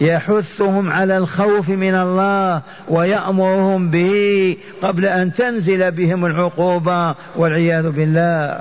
يحثهم 0.00 0.90
على 0.90 1.16
الخوف 1.16 1.68
من 1.68 1.94
الله 1.94 2.62
ويأمرهم 2.88 3.90
به 3.90 4.56
قبل 4.82 5.06
أن 5.06 5.32
تنزل 5.32 5.90
بهم 5.90 6.26
العقوبة 6.26 7.14
والعياذ 7.36 7.90
بالله. 7.90 8.60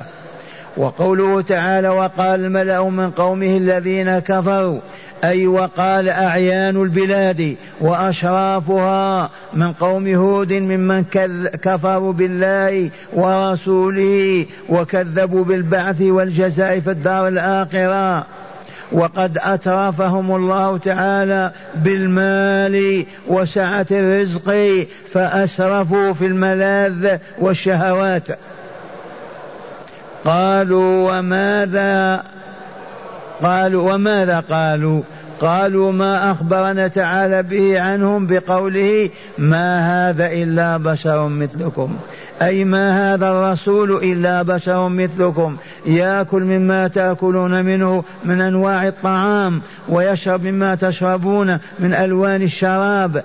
وقوله 0.78 1.41
تعالى 1.41 1.89
وقال 1.89 2.45
الملأ 2.45 2.89
من 2.89 3.12
قومه 3.12 3.58
الذين 3.58 4.19
كفروا 4.19 4.80
أي 5.23 5.47
وقال 5.47 6.10
أعيان 6.10 6.82
البلاد 6.82 7.56
وأشرافها 7.82 9.30
من 9.54 9.73
قوم 9.73 10.08
هود 10.08 10.54
ممن 10.54 11.04
كفروا 11.63 12.13
بالله 12.13 12.89
ورسوله 13.13 14.45
وكذبوا 14.69 15.43
بالبعث 15.43 16.02
والجزاء 16.02 16.80
في 16.80 16.91
الدار 16.91 17.28
الآخرة. 17.28 18.25
وقد 18.91 19.38
أترفهم 19.41 20.36
الله 20.36 20.78
تعالى 20.78 21.52
بالمال 21.75 23.06
وسعة 23.28 23.86
الرزق 23.91 24.56
فأسرفوا 25.13 26.13
في 26.13 26.25
الملاذ 26.25 27.17
والشهوات. 27.39 28.28
قالوا 30.25 31.12
وماذا 31.12 32.23
قالوا 33.41 33.93
وماذا 33.93 34.39
قالوا؟ 34.39 35.02
قالوا 35.41 35.91
ما 35.91 36.32
أخبرنا 36.32 36.88
تعالى 36.88 37.43
به 37.43 37.82
عنهم 37.82 38.28
بقوله 38.28 39.10
ما 39.38 39.80
هذا 40.10 40.28
إلا 40.28 40.78
بشر 40.78 41.28
مثلكم. 41.28 41.97
أي 42.41 42.63
ما 42.63 43.13
هذا 43.13 43.28
الرسول 43.28 43.91
إلا 43.91 44.41
بشر 44.41 44.89
مثلكم. 44.89 45.58
يأكل 45.86 46.43
مما 46.43 46.88
تأكلون 46.88 47.65
منه 47.65 48.04
من 48.25 48.41
أنواع 48.41 48.88
الطعام 48.88 49.62
ويشرب 49.89 50.43
مما 50.43 50.75
تشربون 50.75 51.58
من 51.80 51.93
ألوان 51.93 52.41
الشراب. 52.41 53.23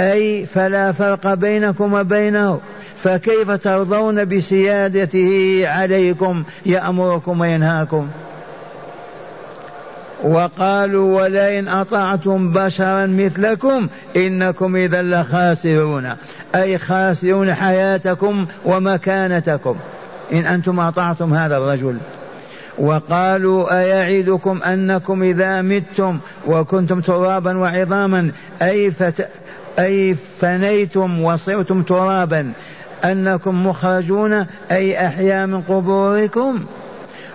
أي 0.00 0.46
فلا 0.46 0.92
فرق 0.92 1.34
بينكم 1.34 1.92
وبينه. 1.92 2.60
فكيف 3.02 3.50
ترضون 3.50 4.24
بسيادته 4.24 5.62
عليكم؟ 5.64 6.44
يأمركم 6.66 7.40
وينهاكم. 7.40 8.08
وقالوا 10.24 11.22
ولئن 11.22 11.68
أطعتم 11.68 12.52
بشرا 12.52 13.06
مثلكم 13.06 13.88
إنكم 14.16 14.76
إذا 14.76 15.02
لخاسرون. 15.02 16.12
أي 16.56 16.78
خاسرون 16.78 17.54
حياتكم 17.54 18.46
ومكانتكم. 18.64 19.76
إن 20.32 20.46
أنتم 20.46 20.80
أطعتم 20.80 21.34
هذا 21.34 21.56
الرجل 21.56 21.98
وقالوا 22.78 23.80
أيعدكم 23.80 24.62
أنكم 24.62 25.22
إذا 25.22 25.62
متم 25.62 26.18
وكنتم 26.46 27.00
ترابا 27.00 27.58
وعظاما؟ 27.58 28.30
أي, 28.62 28.90
فت 28.90 29.28
أي 29.78 30.16
فنيتم 30.40 31.22
وصرتم 31.22 31.82
ترابا 31.82 32.52
أنكم 33.04 33.66
مخرجون؟ 33.66 34.46
أي 34.70 35.06
أحيا 35.06 35.46
من 35.46 35.60
قبوركم؟ 35.60 36.64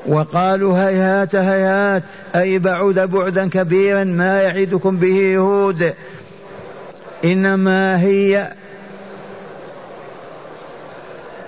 وقالوا 0.07 0.77
هيهات 0.77 1.35
هيهات. 1.35 2.03
أي 2.35 2.59
بعد 2.59 2.99
بعدا 2.99 3.49
كبيرا 3.49 4.03
ما 4.03 4.41
يعدكم 4.41 4.97
به 4.97 5.15
يهود. 5.15 5.93
إنما 7.25 8.01
هي 8.01 8.51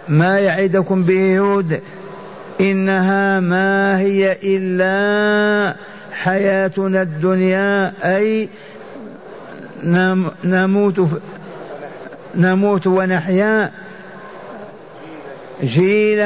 ما 0.07 0.39
يعدكم 0.39 1.03
به 1.03 1.39
هود 1.39 1.79
إنها 2.61 3.39
ما 3.39 3.99
هي 3.99 4.37
إلا 4.43 5.75
حياتنا 6.13 7.01
الدنيا 7.01 7.93
أي 8.03 8.49
نموت 10.43 11.09
نموت 12.35 12.87
ونحيا. 12.87 13.71
جيل 15.63 16.23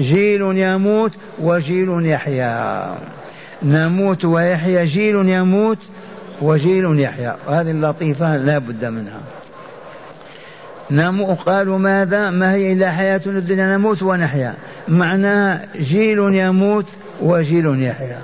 جيل 0.00 0.42
يموت 0.42 1.12
وجيل 1.38 2.06
يحيا. 2.06 2.94
نموت 3.62 4.24
ويحيا 4.24 4.84
جيل 4.84 5.28
يموت 5.28 5.78
وجيل 6.42 7.00
يحيا. 7.00 7.36
هذه 7.48 7.70
اللطيفة 7.70 8.36
لا 8.36 8.58
بد 8.58 8.84
منها. 8.84 9.20
نمو 10.90 11.34
قالوا 11.34 11.78
ماذا؟ 11.78 12.30
ما 12.30 12.52
هي 12.52 12.72
إلا 12.72 12.90
حياتنا 12.92 13.38
الدنيا 13.38 13.76
نموت 13.76 14.02
ونحيا. 14.02 14.54
معناها 14.88 15.62
جيل 15.76 16.18
يموت 16.18 16.86
وجيل 17.20 17.82
يحيا. 17.82 18.20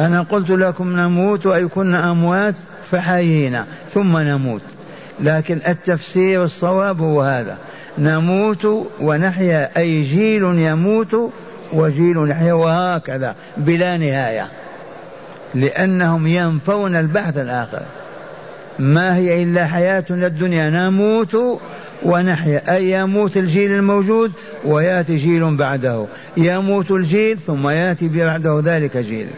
أنا 0.00 0.22
قلت 0.22 0.50
لكم 0.50 0.96
نموت 0.96 1.46
أي 1.46 1.68
كنا 1.68 2.10
أموات 2.10 2.54
فحيينا 2.90 3.66
ثم 3.90 4.18
نموت. 4.18 4.62
لكن 5.20 5.58
التفسير 5.68 6.44
الصواب 6.44 7.00
هو 7.00 7.22
هذا. 7.22 7.58
نموت 7.98 8.88
ونحيا 9.00 9.70
أي 9.76 10.02
جيل 10.02 10.42
يموت 10.42 11.32
وجيل 11.72 12.30
يحيا 12.30 12.52
وهكذا 12.52 13.34
بلا 13.56 13.96
نهاية. 13.96 14.46
لأنهم 15.54 16.26
ينفون 16.26 16.96
البحث 16.96 17.38
الآخر. 17.38 17.82
ما 18.78 19.16
هي 19.16 19.42
إلا 19.42 19.66
حياتنا 19.66 20.26
الدنيا 20.26 20.70
نموت 20.70 21.60
ونحيا. 22.02 22.62
أي 22.74 22.90
يموت 22.90 23.36
الجيل 23.36 23.70
الموجود 23.70 24.32
ويأتي 24.64 25.16
جيل 25.16 25.56
بعده. 25.56 26.06
يموت 26.36 26.90
الجيل 26.90 27.38
ثم 27.38 27.68
يأتي 27.68 28.08
بعده 28.08 28.62
ذلك 28.64 28.96
جيل. 28.96 29.28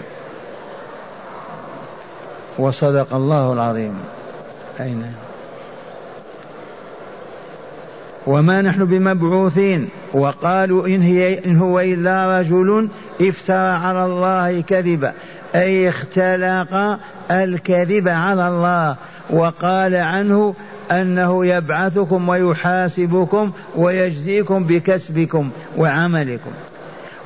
وصدق 2.58 3.14
الله 3.14 3.52
العظيم. 3.52 3.94
أين؟ 4.80 5.12
وما 8.26 8.62
نحن 8.62 8.84
بمبعوثين. 8.84 9.88
وقالوا 10.14 10.86
إن, 10.86 11.02
هي 11.02 11.44
إن 11.44 11.56
هو 11.56 11.80
إلا 11.80 12.40
رجل 12.40 12.88
افترى 13.22 13.56
على 13.56 14.04
الله 14.04 14.60
كذبا. 14.60 15.12
أي 15.54 15.88
اختلق 15.88 16.98
الكذب 17.30 18.08
على 18.08 18.48
الله. 18.48 18.96
وقال 19.30 19.96
عنه 19.96 20.54
أنه 20.90 21.46
يبعثكم 21.46 22.28
ويحاسبكم 22.28 23.50
ويجزيكم 23.76 24.64
بكسبكم 24.64 25.50
وعملكم. 25.76 26.50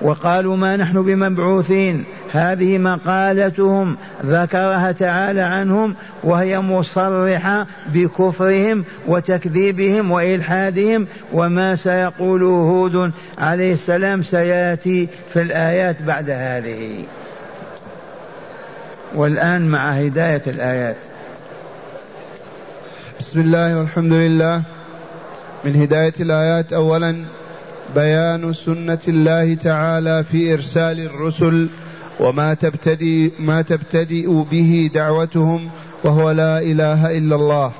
وقالوا 0.02 0.56
ما 0.56 0.76
نحن 0.76 1.02
بمبعوثين؟ 1.02 2.04
هذه 2.32 2.78
مقالتهم 2.78 3.96
ذكرها 4.24 4.92
تعالى 4.92 5.40
عنهم 5.40 5.94
وهي 6.24 6.60
مصرحة 6.60 7.66
بكفرهم 7.94 8.84
وتكذيبهم 9.06 10.10
وإلحادهم 10.10 11.06
وما 11.32 11.76
سيقوله 11.76 12.46
هود 12.46 13.12
عليه 13.38 13.72
السلام 13.72 14.22
سيأتي 14.22 15.08
في 15.32 15.42
الآيات 15.42 16.02
بعد 16.02 16.30
هذه. 16.30 17.04
والآن 19.14 19.68
مع 19.68 19.90
هداية 19.90 20.42
الآيات. 20.46 20.96
بسم 23.22 23.40
الله 23.40 23.78
والحمد 23.78 24.12
لله 24.12 24.62
من 25.64 25.76
هداية 25.76 26.12
الآيات 26.20 26.72
أولا 26.72 27.24
بيان 27.94 28.52
سنة 28.52 28.98
الله 29.08 29.54
تعالى 29.54 30.24
في 30.24 30.52
إرسال 30.52 31.00
الرسل 31.00 31.68
وما 32.20 32.54
تبتدي 32.54 33.32
ما 33.38 33.62
تبتدئ 33.62 34.42
به 34.50 34.90
دعوتهم 34.94 35.70
وهو 36.04 36.30
لا 36.30 36.58
إله 36.58 37.18
إلا 37.18 37.36
الله 37.36 37.72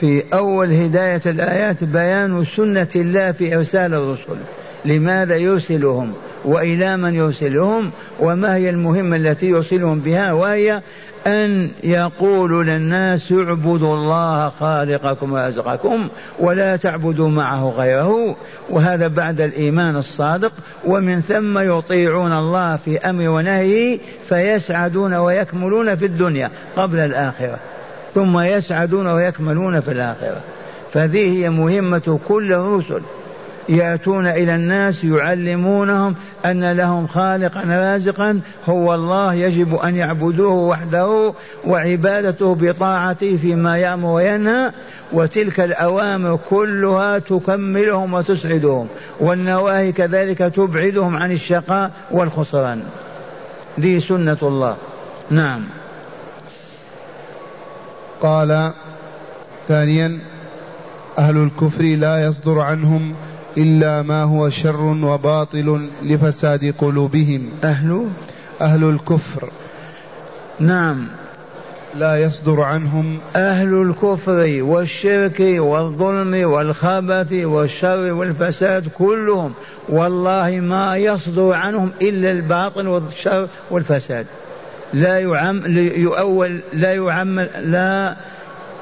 في 0.00 0.22
أول 0.32 0.72
هداية 0.72 1.22
الآيات 1.26 1.84
بيان 1.84 2.44
سنة 2.44 2.88
الله 2.96 3.32
في 3.32 3.56
إرسال 3.56 3.94
الرسل 3.94 4.36
لماذا 4.84 5.36
يرسلهم 5.36 6.12
وإلى 6.44 6.96
من 6.96 7.14
يرسلهم 7.14 7.90
وما 8.20 8.56
هي 8.56 8.70
المهمة 8.70 9.16
التي 9.16 9.46
يرسلهم 9.46 10.00
بها 10.00 10.32
وهي 10.32 10.82
أن 11.26 11.70
يقولوا 11.84 12.64
للناس 12.64 13.32
اعبدوا 13.32 13.94
الله 13.94 14.48
خالقكم 14.48 15.32
ورازقكم 15.32 16.08
ولا 16.38 16.76
تعبدوا 16.76 17.28
معه 17.28 17.74
غيره 17.76 18.36
وهذا 18.70 19.06
بعد 19.06 19.40
الإيمان 19.40 19.96
الصادق 19.96 20.52
ومن 20.84 21.20
ثم 21.20 21.58
يطيعون 21.58 22.32
الله 22.32 22.76
في 22.76 22.98
أمر 22.98 23.28
ونهيه 23.28 23.98
فيسعدون 24.28 25.14
ويكملون 25.14 25.96
في 25.96 26.06
الدنيا 26.06 26.50
قبل 26.76 26.98
الآخرة 26.98 27.58
ثم 28.14 28.38
يسعدون 28.38 29.06
ويكملون 29.06 29.80
في 29.80 29.92
الآخرة. 29.92 30.40
فذه 30.92 31.38
هي 31.38 31.50
مهمة 31.50 32.18
كل 32.28 32.52
الرسل. 32.52 33.02
يأتون 33.68 34.26
إلى 34.26 34.54
الناس 34.54 35.04
يعلمونهم 35.04 36.14
أن 36.46 36.72
لهم 36.72 37.06
خالقا 37.06 37.62
رازقا 37.68 38.40
هو 38.68 38.94
الله 38.94 39.34
يجب 39.34 39.74
أن 39.74 39.96
يعبدوه 39.96 40.52
وحده 40.52 41.32
وعبادته 41.64 42.54
بطاعته 42.54 43.36
فيما 43.36 43.78
يأمر 43.78 44.08
وينهى. 44.08 44.72
وتلك 45.12 45.60
الأوامر 45.60 46.38
كلها 46.50 47.18
تكملهم 47.18 48.14
وتسعدهم 48.14 48.88
والنواهي 49.20 49.92
كذلك 49.92 50.38
تبعدهم 50.38 51.16
عن 51.16 51.32
الشقاء 51.32 51.90
والخسران. 52.10 52.82
دي 53.78 54.00
سنة 54.00 54.38
الله. 54.42 54.76
نعم. 55.30 55.64
قال 58.22 58.72
ثانيا 59.68 60.18
أهل 61.18 61.36
الكفر 61.36 61.82
لا 61.82 62.24
يصدر 62.24 62.60
عنهم 62.60 63.14
إلا 63.58 64.02
ما 64.02 64.22
هو 64.22 64.50
شر 64.50 64.80
وباطل 64.80 65.88
لفساد 66.02 66.74
قلوبهم. 66.78 67.48
أهل؟ 67.64 68.06
أهل 68.60 68.84
الكفر. 68.84 69.50
نعم. 70.60 71.08
لا 71.94 72.16
يصدر 72.16 72.60
عنهم. 72.60 73.18
أهل 73.36 73.82
الكفر 73.82 74.62
والشرك 74.62 75.40
والظلم 75.40 76.50
والخبث 76.50 77.32
والشر 77.32 78.12
والفساد 78.12 78.88
كلهم 78.88 79.52
والله 79.88 80.60
ما 80.60 80.96
يصدر 80.96 81.52
عنهم 81.52 81.90
إلا 82.02 82.30
الباطل 82.30 82.88
والشر 82.88 83.48
والفساد. 83.70 84.26
لا 84.94 85.18
يعم 85.18 85.62
يؤول 85.76 86.60
لا 86.72 86.94
يعمل 86.94 87.50
لا 87.64 88.16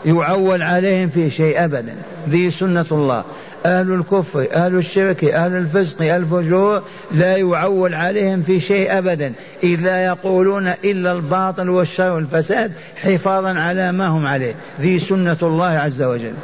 يعول 0.04 0.62
عليهم 0.62 1.08
في 1.08 1.30
شيء 1.30 1.64
أبدا. 1.64 1.94
ذي 2.28 2.50
سنة 2.50 2.86
الله. 2.92 3.24
أهل 3.66 3.92
الكفر 3.92 4.46
أهل 4.52 4.76
الشرك 4.76 5.24
أهل 5.24 5.56
الفسق 5.56 6.14
الفجور 6.14 6.82
لا 7.12 7.36
يعول 7.36 7.94
عليهم 7.94 8.42
في 8.42 8.60
شيء 8.60 8.98
أبدا 8.98 9.32
إذا 9.62 10.04
يقولون 10.04 10.66
إلا 10.68 11.12
الباطل 11.12 11.68
والشر 11.68 12.12
والفساد 12.12 12.72
حفاظا 12.96 13.58
على 13.58 13.92
ما 13.92 14.06
هم 14.06 14.26
عليه. 14.26 14.54
ذي 14.80 14.98
سنة 14.98 15.36
الله 15.42 15.66
عز 15.66 16.02
وجل. 16.02 16.34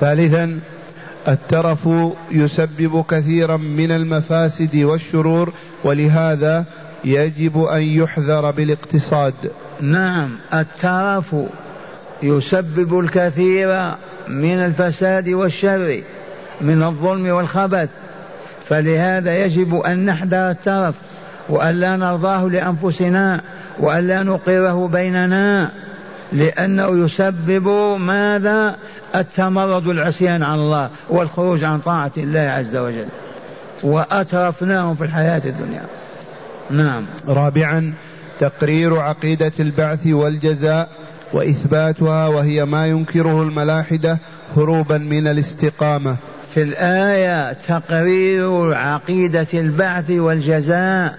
ثالثا 0.00 0.60
الترف 1.28 1.88
يسبب 2.30 3.04
كثيرا 3.10 3.56
من 3.56 3.92
المفاسد 3.92 4.76
والشرور 4.76 5.52
ولهذا 5.84 6.64
يجب 7.04 7.64
أن 7.64 7.82
يحذر 7.82 8.50
بالاقتصاد. 8.50 9.34
نعم 9.80 10.30
الترف 10.54 11.36
يسبب 12.22 13.00
الكثير 13.00 13.94
من 14.30 14.64
الفساد 14.64 15.28
والشر 15.28 16.00
من 16.60 16.82
الظلم 16.82 17.26
والخبث. 17.28 17.88
فلهذا 18.68 19.44
يجب 19.44 19.76
أن 19.76 20.06
نحذر 20.06 20.50
الترف 20.50 20.94
وأن 21.48 21.74
لا 21.80 21.96
نرضاه 21.96 22.48
لأنفسنا 22.48 23.40
وأن 23.78 24.08
لا 24.08 24.22
نقره 24.22 24.88
بيننا 24.88 25.70
لأنه 26.32 27.04
يسبب 27.04 27.68
ماذا؟ 27.98 28.76
التمرد 29.14 29.86
والعصيان 29.86 30.42
على 30.42 30.60
الله 30.60 30.90
والخروج 31.08 31.64
عن 31.64 31.78
طاعة 31.78 32.12
الله 32.16 32.40
عز 32.40 32.76
وجل. 32.76 33.08
وأترفناهم 33.82 34.94
في 34.94 35.04
الحياة 35.04 35.42
الدنيا. 35.44 35.82
نعم. 36.70 37.04
رابعا 37.28 37.92
تقرير 38.40 38.98
عقيدة 38.98 39.52
البعث 39.60 40.06
والجزاء. 40.06 40.88
وإثباتها 41.32 42.28
وهي 42.28 42.64
ما 42.64 42.86
ينكره 42.86 43.42
الملاحدة 43.42 44.18
هروبا 44.56 44.98
من 44.98 45.26
الاستقامة. 45.26 46.16
في 46.54 46.62
الآية 46.62 47.52
تقرير 47.52 48.74
عقيدة 48.74 49.46
البعث 49.54 50.10
والجزاء 50.10 51.18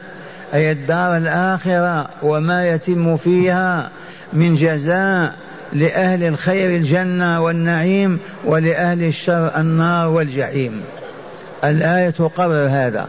أي 0.53 0.71
الدار 0.71 1.17
الآخرة 1.17 2.09
وما 2.23 2.69
يتم 2.69 3.17
فيها 3.17 3.89
من 4.33 4.55
جزاء 4.55 5.33
لأهل 5.73 6.23
الخير 6.23 6.75
الجنة 6.75 7.41
والنعيم 7.41 8.19
ولأهل 8.45 9.03
الشر 9.03 9.51
النار 9.57 10.07
والجحيم. 10.07 10.81
الآية 11.63 12.09
تقرر 12.09 12.67
هذا. 12.67 13.07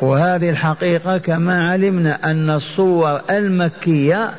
وهذه 0.00 0.50
الحقيقة 0.50 1.18
كما 1.18 1.70
علمنا 1.70 2.18
أن 2.24 2.50
الصور 2.50 3.20
المكية 3.30 4.30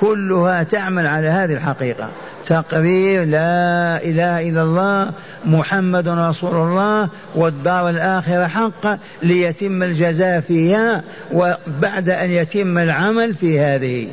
كلها 0.00 0.62
تعمل 0.62 1.06
على 1.06 1.28
هذه 1.28 1.54
الحقيقة. 1.54 2.08
تقرير 2.46 3.24
لا 3.24 3.96
إله 4.04 4.48
إلا 4.48 4.62
الله 4.62 5.10
محمد 5.44 6.08
رسول 6.08 6.54
الله 6.68 7.08
والدار 7.34 7.90
الآخرة 7.90 8.46
حق 8.46 8.98
ليتم 9.22 9.82
الجزاء 9.82 10.40
فيها 10.40 11.02
وبعد 11.32 12.08
أن 12.08 12.30
يتم 12.30 12.78
العمل 12.78 13.34
في 13.34 13.60
هذه. 13.60 14.08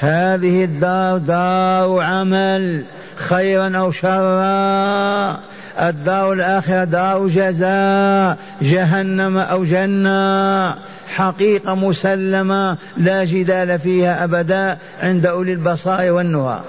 هذه 0.00 0.64
الدار 0.64 1.18
دار 1.18 2.00
عمل 2.00 2.84
خيرا 3.16 3.78
أو 3.78 3.92
شرا. 3.92 5.40
الدار 5.80 6.32
الآخرة 6.32 6.84
دار 6.84 7.26
جزاء 7.26 8.38
جهنم 8.62 9.38
أو 9.38 9.64
جنة. 9.64 10.74
حقيقة 11.14 11.74
مسلمة 11.74 12.76
لا 12.96 13.24
جدال 13.24 13.78
فيها 13.78 14.24
أبدا 14.24 14.78
عند 15.02 15.26
أولي 15.26 15.52
البصائر 15.52 16.12
والنهى 16.12 16.60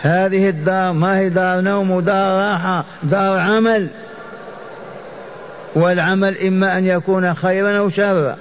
هذه 0.00 0.48
الدار 0.48 0.92
ما 0.92 1.18
هي 1.18 1.28
دار 1.28 1.60
نوم 1.60 1.90
ودار 1.90 2.34
راحة 2.34 2.84
دار 3.02 3.38
عمل. 3.38 3.88
والعمل 5.74 6.38
إما 6.46 6.78
أن 6.78 6.86
يكون 6.86 7.34
خيرا 7.34 7.78
أو 7.78 7.88
شرا 7.88 8.36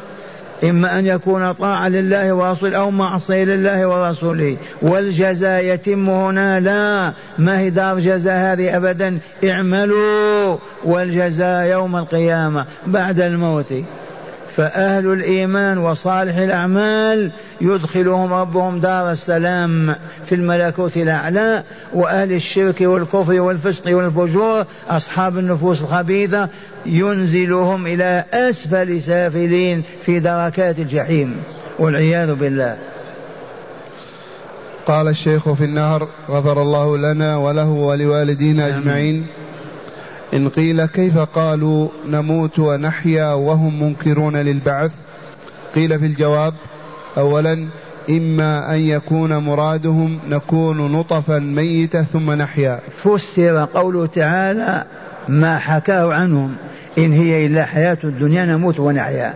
إما 0.63 0.99
أن 0.99 1.05
يكون 1.05 1.51
طاعة 1.51 1.89
لله 1.89 2.33
ورسوله 2.33 2.77
أو 2.77 2.91
معصية 2.91 3.43
لله 3.43 3.87
ورسوله. 3.87 4.57
والجزاء 4.81 5.63
يتم 5.63 6.09
هنا؟ 6.09 6.59
لا. 6.59 7.13
ما 7.37 7.59
هي 7.59 7.69
دار 7.69 7.99
جزاء 7.99 8.35
هذه 8.35 8.77
أبدا؟ 8.77 9.19
اعملوا. 9.43 10.57
والجزاء 10.83 11.65
يوم 11.65 11.95
القيامة 11.95 12.65
بعد 12.87 13.19
الموت. 13.19 13.73
فأهل 14.59 15.13
الإيمان 15.13 15.77
وصالح 15.77 16.37
الأعمال 16.37 17.31
يدخلهم 17.61 18.33
ربهم 18.33 18.79
دار 18.79 19.11
السلام 19.11 19.95
في 20.25 20.35
الملكوت 20.35 20.97
الأعلى 20.97 21.63
وأهل 21.93 22.31
الشرك 22.31 22.81
والكفر 22.81 23.41
والفسق 23.41 23.97
والفجور 23.97 24.65
أصحاب 24.89 25.37
النفوس 25.37 25.81
الخبيثة 25.81 26.49
ينزلهم 26.85 27.87
إلى 27.87 28.25
أسفل 28.33 29.01
سافلين 29.01 29.83
في 30.05 30.19
دركات 30.19 30.79
الجحيم 30.79 31.35
والعياذ 31.79 32.33
بالله. 32.33 32.77
قال 34.85 35.07
الشيخ 35.07 35.53
في 35.53 35.63
النهر 35.63 36.07
غفر 36.29 36.61
الله 36.61 36.97
لنا 36.97 37.37
وله 37.37 37.69
ولوالدينا 37.69 38.67
أجمعين. 38.67 39.27
إن 40.33 40.49
قيل 40.49 40.85
كيف 40.85 41.17
قالوا 41.17 41.87
نموت 42.07 42.59
ونحيا 42.59 43.33
وهم 43.33 43.83
منكرون 43.83 44.37
للبعث؟ 44.37 44.91
قيل 45.75 45.99
في 45.99 46.05
الجواب 46.05 46.53
أولا 47.17 47.67
إما 48.09 48.75
أن 48.75 48.79
يكون 48.79 49.37
مرادهم 49.37 50.19
نكون 50.29 50.91
نطفا 50.91 51.39
ميتة 51.39 52.03
ثم 52.03 52.31
نحيا. 52.31 52.79
فسر 52.91 53.65
قوله 53.65 54.05
تعالى 54.05 54.85
ما 55.27 55.59
حكاه 55.59 56.13
عنهم 56.13 56.55
إن 56.97 57.13
هي 57.13 57.45
إلا 57.45 57.65
حياة 57.65 57.97
الدنيا 58.03 58.45
نموت 58.45 58.79
ونحيا. 58.79 59.33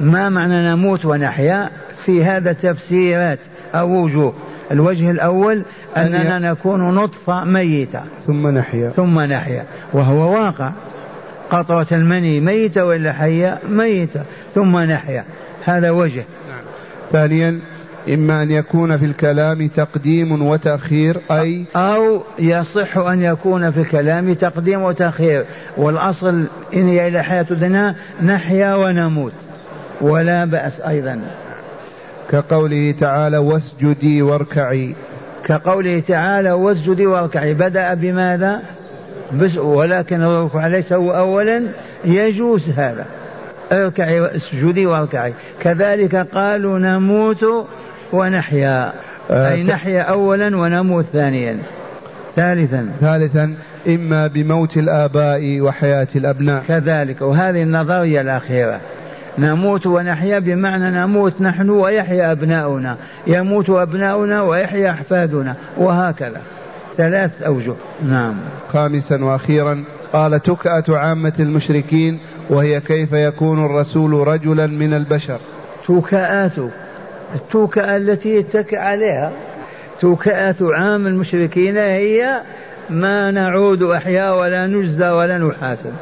ما 0.00 0.28
معنى 0.28 0.70
نموت 0.70 1.04
ونحيا؟ 1.04 1.70
في 2.04 2.24
هذا 2.24 2.52
تفسيرات 2.52 3.38
أو 3.74 4.04
وجوه. 4.04 4.34
الوجه 4.70 5.10
الأول 5.10 5.62
أننا 5.96 6.38
نكون 6.38 6.94
نطفة 6.94 7.44
ميتة. 7.44 8.00
ثم 8.26 8.46
نحيا. 8.46 8.88
ثم 8.88 9.20
نحيا. 9.20 9.64
وهو 9.92 10.34
واقع. 10.34 10.70
قطرة 11.50 11.86
المني 11.92 12.40
ميتة 12.40 12.84
ولا 12.84 13.12
حية 13.12 13.58
ميتة. 13.68 14.20
ثم 14.54 14.78
نحيا. 14.78 15.24
هذا 15.64 15.90
وجه. 15.90 16.24
نعم. 16.48 16.62
ثانيا 17.12 17.60
إما 18.08 18.42
أن 18.42 18.50
يكون 18.50 18.96
في 18.96 19.04
الكلام 19.04 19.68
تقديم 19.68 20.42
وتأخير 20.42 21.20
أي 21.30 21.64
أو 21.76 22.22
يصح 22.38 22.98
أن 22.98 23.22
يكون 23.22 23.70
في 23.70 23.80
الكلام 23.80 24.32
تقديم 24.34 24.82
وتأخير. 24.82 25.44
والأصل 25.76 26.44
إن 26.74 26.88
هي 26.88 27.08
إلى 27.08 27.22
حياة 27.22 27.46
الدنيا 27.50 27.94
نحيا 28.22 28.74
ونموت. 28.74 29.32
ولا 30.00 30.44
بأس 30.44 30.80
أيضا. 30.80 31.20
كقوله 32.30 32.94
تعالى 33.00 33.38
واسجدي 33.38 34.22
واركعي. 34.22 34.94
كقوله 35.44 36.00
تعالى 36.00 36.52
واسجدي 36.52 37.06
واركعي. 37.06 37.54
بدأ 37.54 37.94
بماذا؟ 37.94 38.62
بس 39.34 39.58
ولكن 39.58 40.22
الركوع 40.22 40.66
ليس 40.66 40.92
هو 40.92 41.10
أولا 41.10 41.62
يجوز 42.04 42.68
هذا. 42.76 43.06
اركعي 43.72 44.36
اسجدي 44.36 44.86
واركعي. 44.86 45.32
كذلك 45.60 46.16
قالوا 46.16 46.78
نموت 46.78 47.46
ونحيا. 48.12 48.92
آه، 49.30 49.52
أي 49.52 49.62
نحيا 49.62 50.02
أولا 50.02 50.56
ونموت 50.56 51.04
ثانيا. 51.04 51.58
ثالثا. 52.36 52.90
ثالثا 53.00 53.54
إما 53.88 54.26
بموت 54.26 54.76
الآباء 54.76 55.60
وحياة 55.60 56.08
الأبناء. 56.16 56.62
كذلك. 56.68 57.22
وهذه 57.22 57.62
النظرية 57.62 58.20
الأخيرة. 58.20 58.80
نموت 59.38 59.86
ونحيا 59.86 60.38
بمعنى 60.38 60.90
نموت 60.90 61.42
نحن 61.42 61.70
ويحيا 61.70 62.32
أبناؤنا 62.32 62.96
يموت 63.26 63.70
أبناؤنا 63.70 64.42
ويحيا 64.42 64.90
أحفادنا 64.90 65.56
وهكذا. 65.76 66.42
ثلاث 66.96 67.42
أوجه. 67.42 67.74
نعم. 68.02 68.34
خامسا 68.72 69.24
وأخيرا 69.24 69.84
قال 70.12 70.42
تكأة 70.42 70.84
عامة 70.88 71.32
المشركين 71.38 72.18
وهي 72.50 72.80
كيف 72.80 73.12
يكون 73.12 73.64
الرسول 73.64 74.28
رجلا 74.28 74.66
من 74.66 74.94
البشر؟ 74.94 75.38
تكأات 75.88 76.52
التوكأة 77.34 77.96
التي 77.96 78.36
يتكئ 78.36 78.76
عليها 78.76 79.32
توكأة 80.00 80.56
عام 80.60 81.06
المشركين 81.06 81.76
هي 81.76 82.40
ما 82.90 83.30
نعود 83.30 83.82
أحياء 83.82 84.38
ولا 84.38 84.66
نجزى 84.66 85.08
ولا 85.08 85.38
نحاسب. 85.38 85.92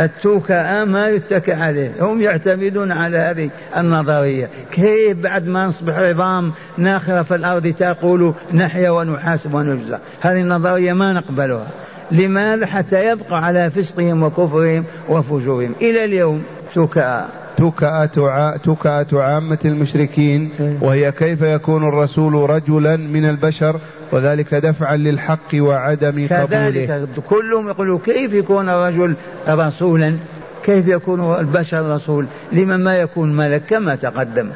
التوكأ 0.00 0.84
ما 0.84 1.08
يتكئ 1.08 1.54
عليه. 1.54 1.92
هم 2.00 2.20
يعتمدون 2.20 2.92
على 2.92 3.18
هذه 3.18 3.50
النظرية. 3.76 4.48
كيف 4.72 5.22
بعد 5.22 5.48
ما 5.48 5.66
نصبح 5.66 5.98
عظام 5.98 6.52
ناخرة 6.78 7.22
في 7.22 7.34
الأرض 7.34 7.66
تقول 7.66 8.34
نحيا 8.54 8.90
ونحاسب 8.90 9.54
ونجزى؟ 9.54 9.98
هذه 10.20 10.40
النظرية 10.40 10.92
ما 10.92 11.12
نقبلها. 11.12 11.66
لماذا؟ 12.10 12.66
حتى 12.66 13.10
يبقى 13.10 13.44
على 13.44 13.70
فسقهم 13.70 14.22
وكفرهم 14.22 14.84
وفجورهم. 15.08 15.74
إلى 15.80 16.04
اليوم 16.04 16.42
تكأ 16.74 17.28
تكأة 17.56 18.56
تكأة 18.56 19.06
عامة 19.12 19.58
المشركين 19.64 20.50
إيه. 20.60 20.78
وهي 20.82 21.12
كيف 21.12 21.42
يكون 21.42 21.88
الرسول 21.88 22.50
رجلا 22.50 22.96
من 22.96 23.24
البشر 23.24 23.80
وذلك 24.12 24.54
دفعا 24.54 24.96
للحق 24.96 25.54
وعدم 25.54 26.10
قبوله. 26.10 26.46
كذلك 26.46 27.08
كلهم 27.28 27.68
يقولوا 27.68 27.98
كيف 28.04 28.32
يكون 28.32 28.68
الرجل 28.68 29.16
رسولا؟ 29.48 30.16
كيف 30.64 30.88
يكون 30.88 31.40
البشر 31.40 31.94
رسول؟ 31.94 32.26
لمن 32.52 32.84
ما 32.84 32.96
يكون 32.96 33.36
ملك 33.36 33.62
كما 33.68 33.94
تقدم. 33.94 34.50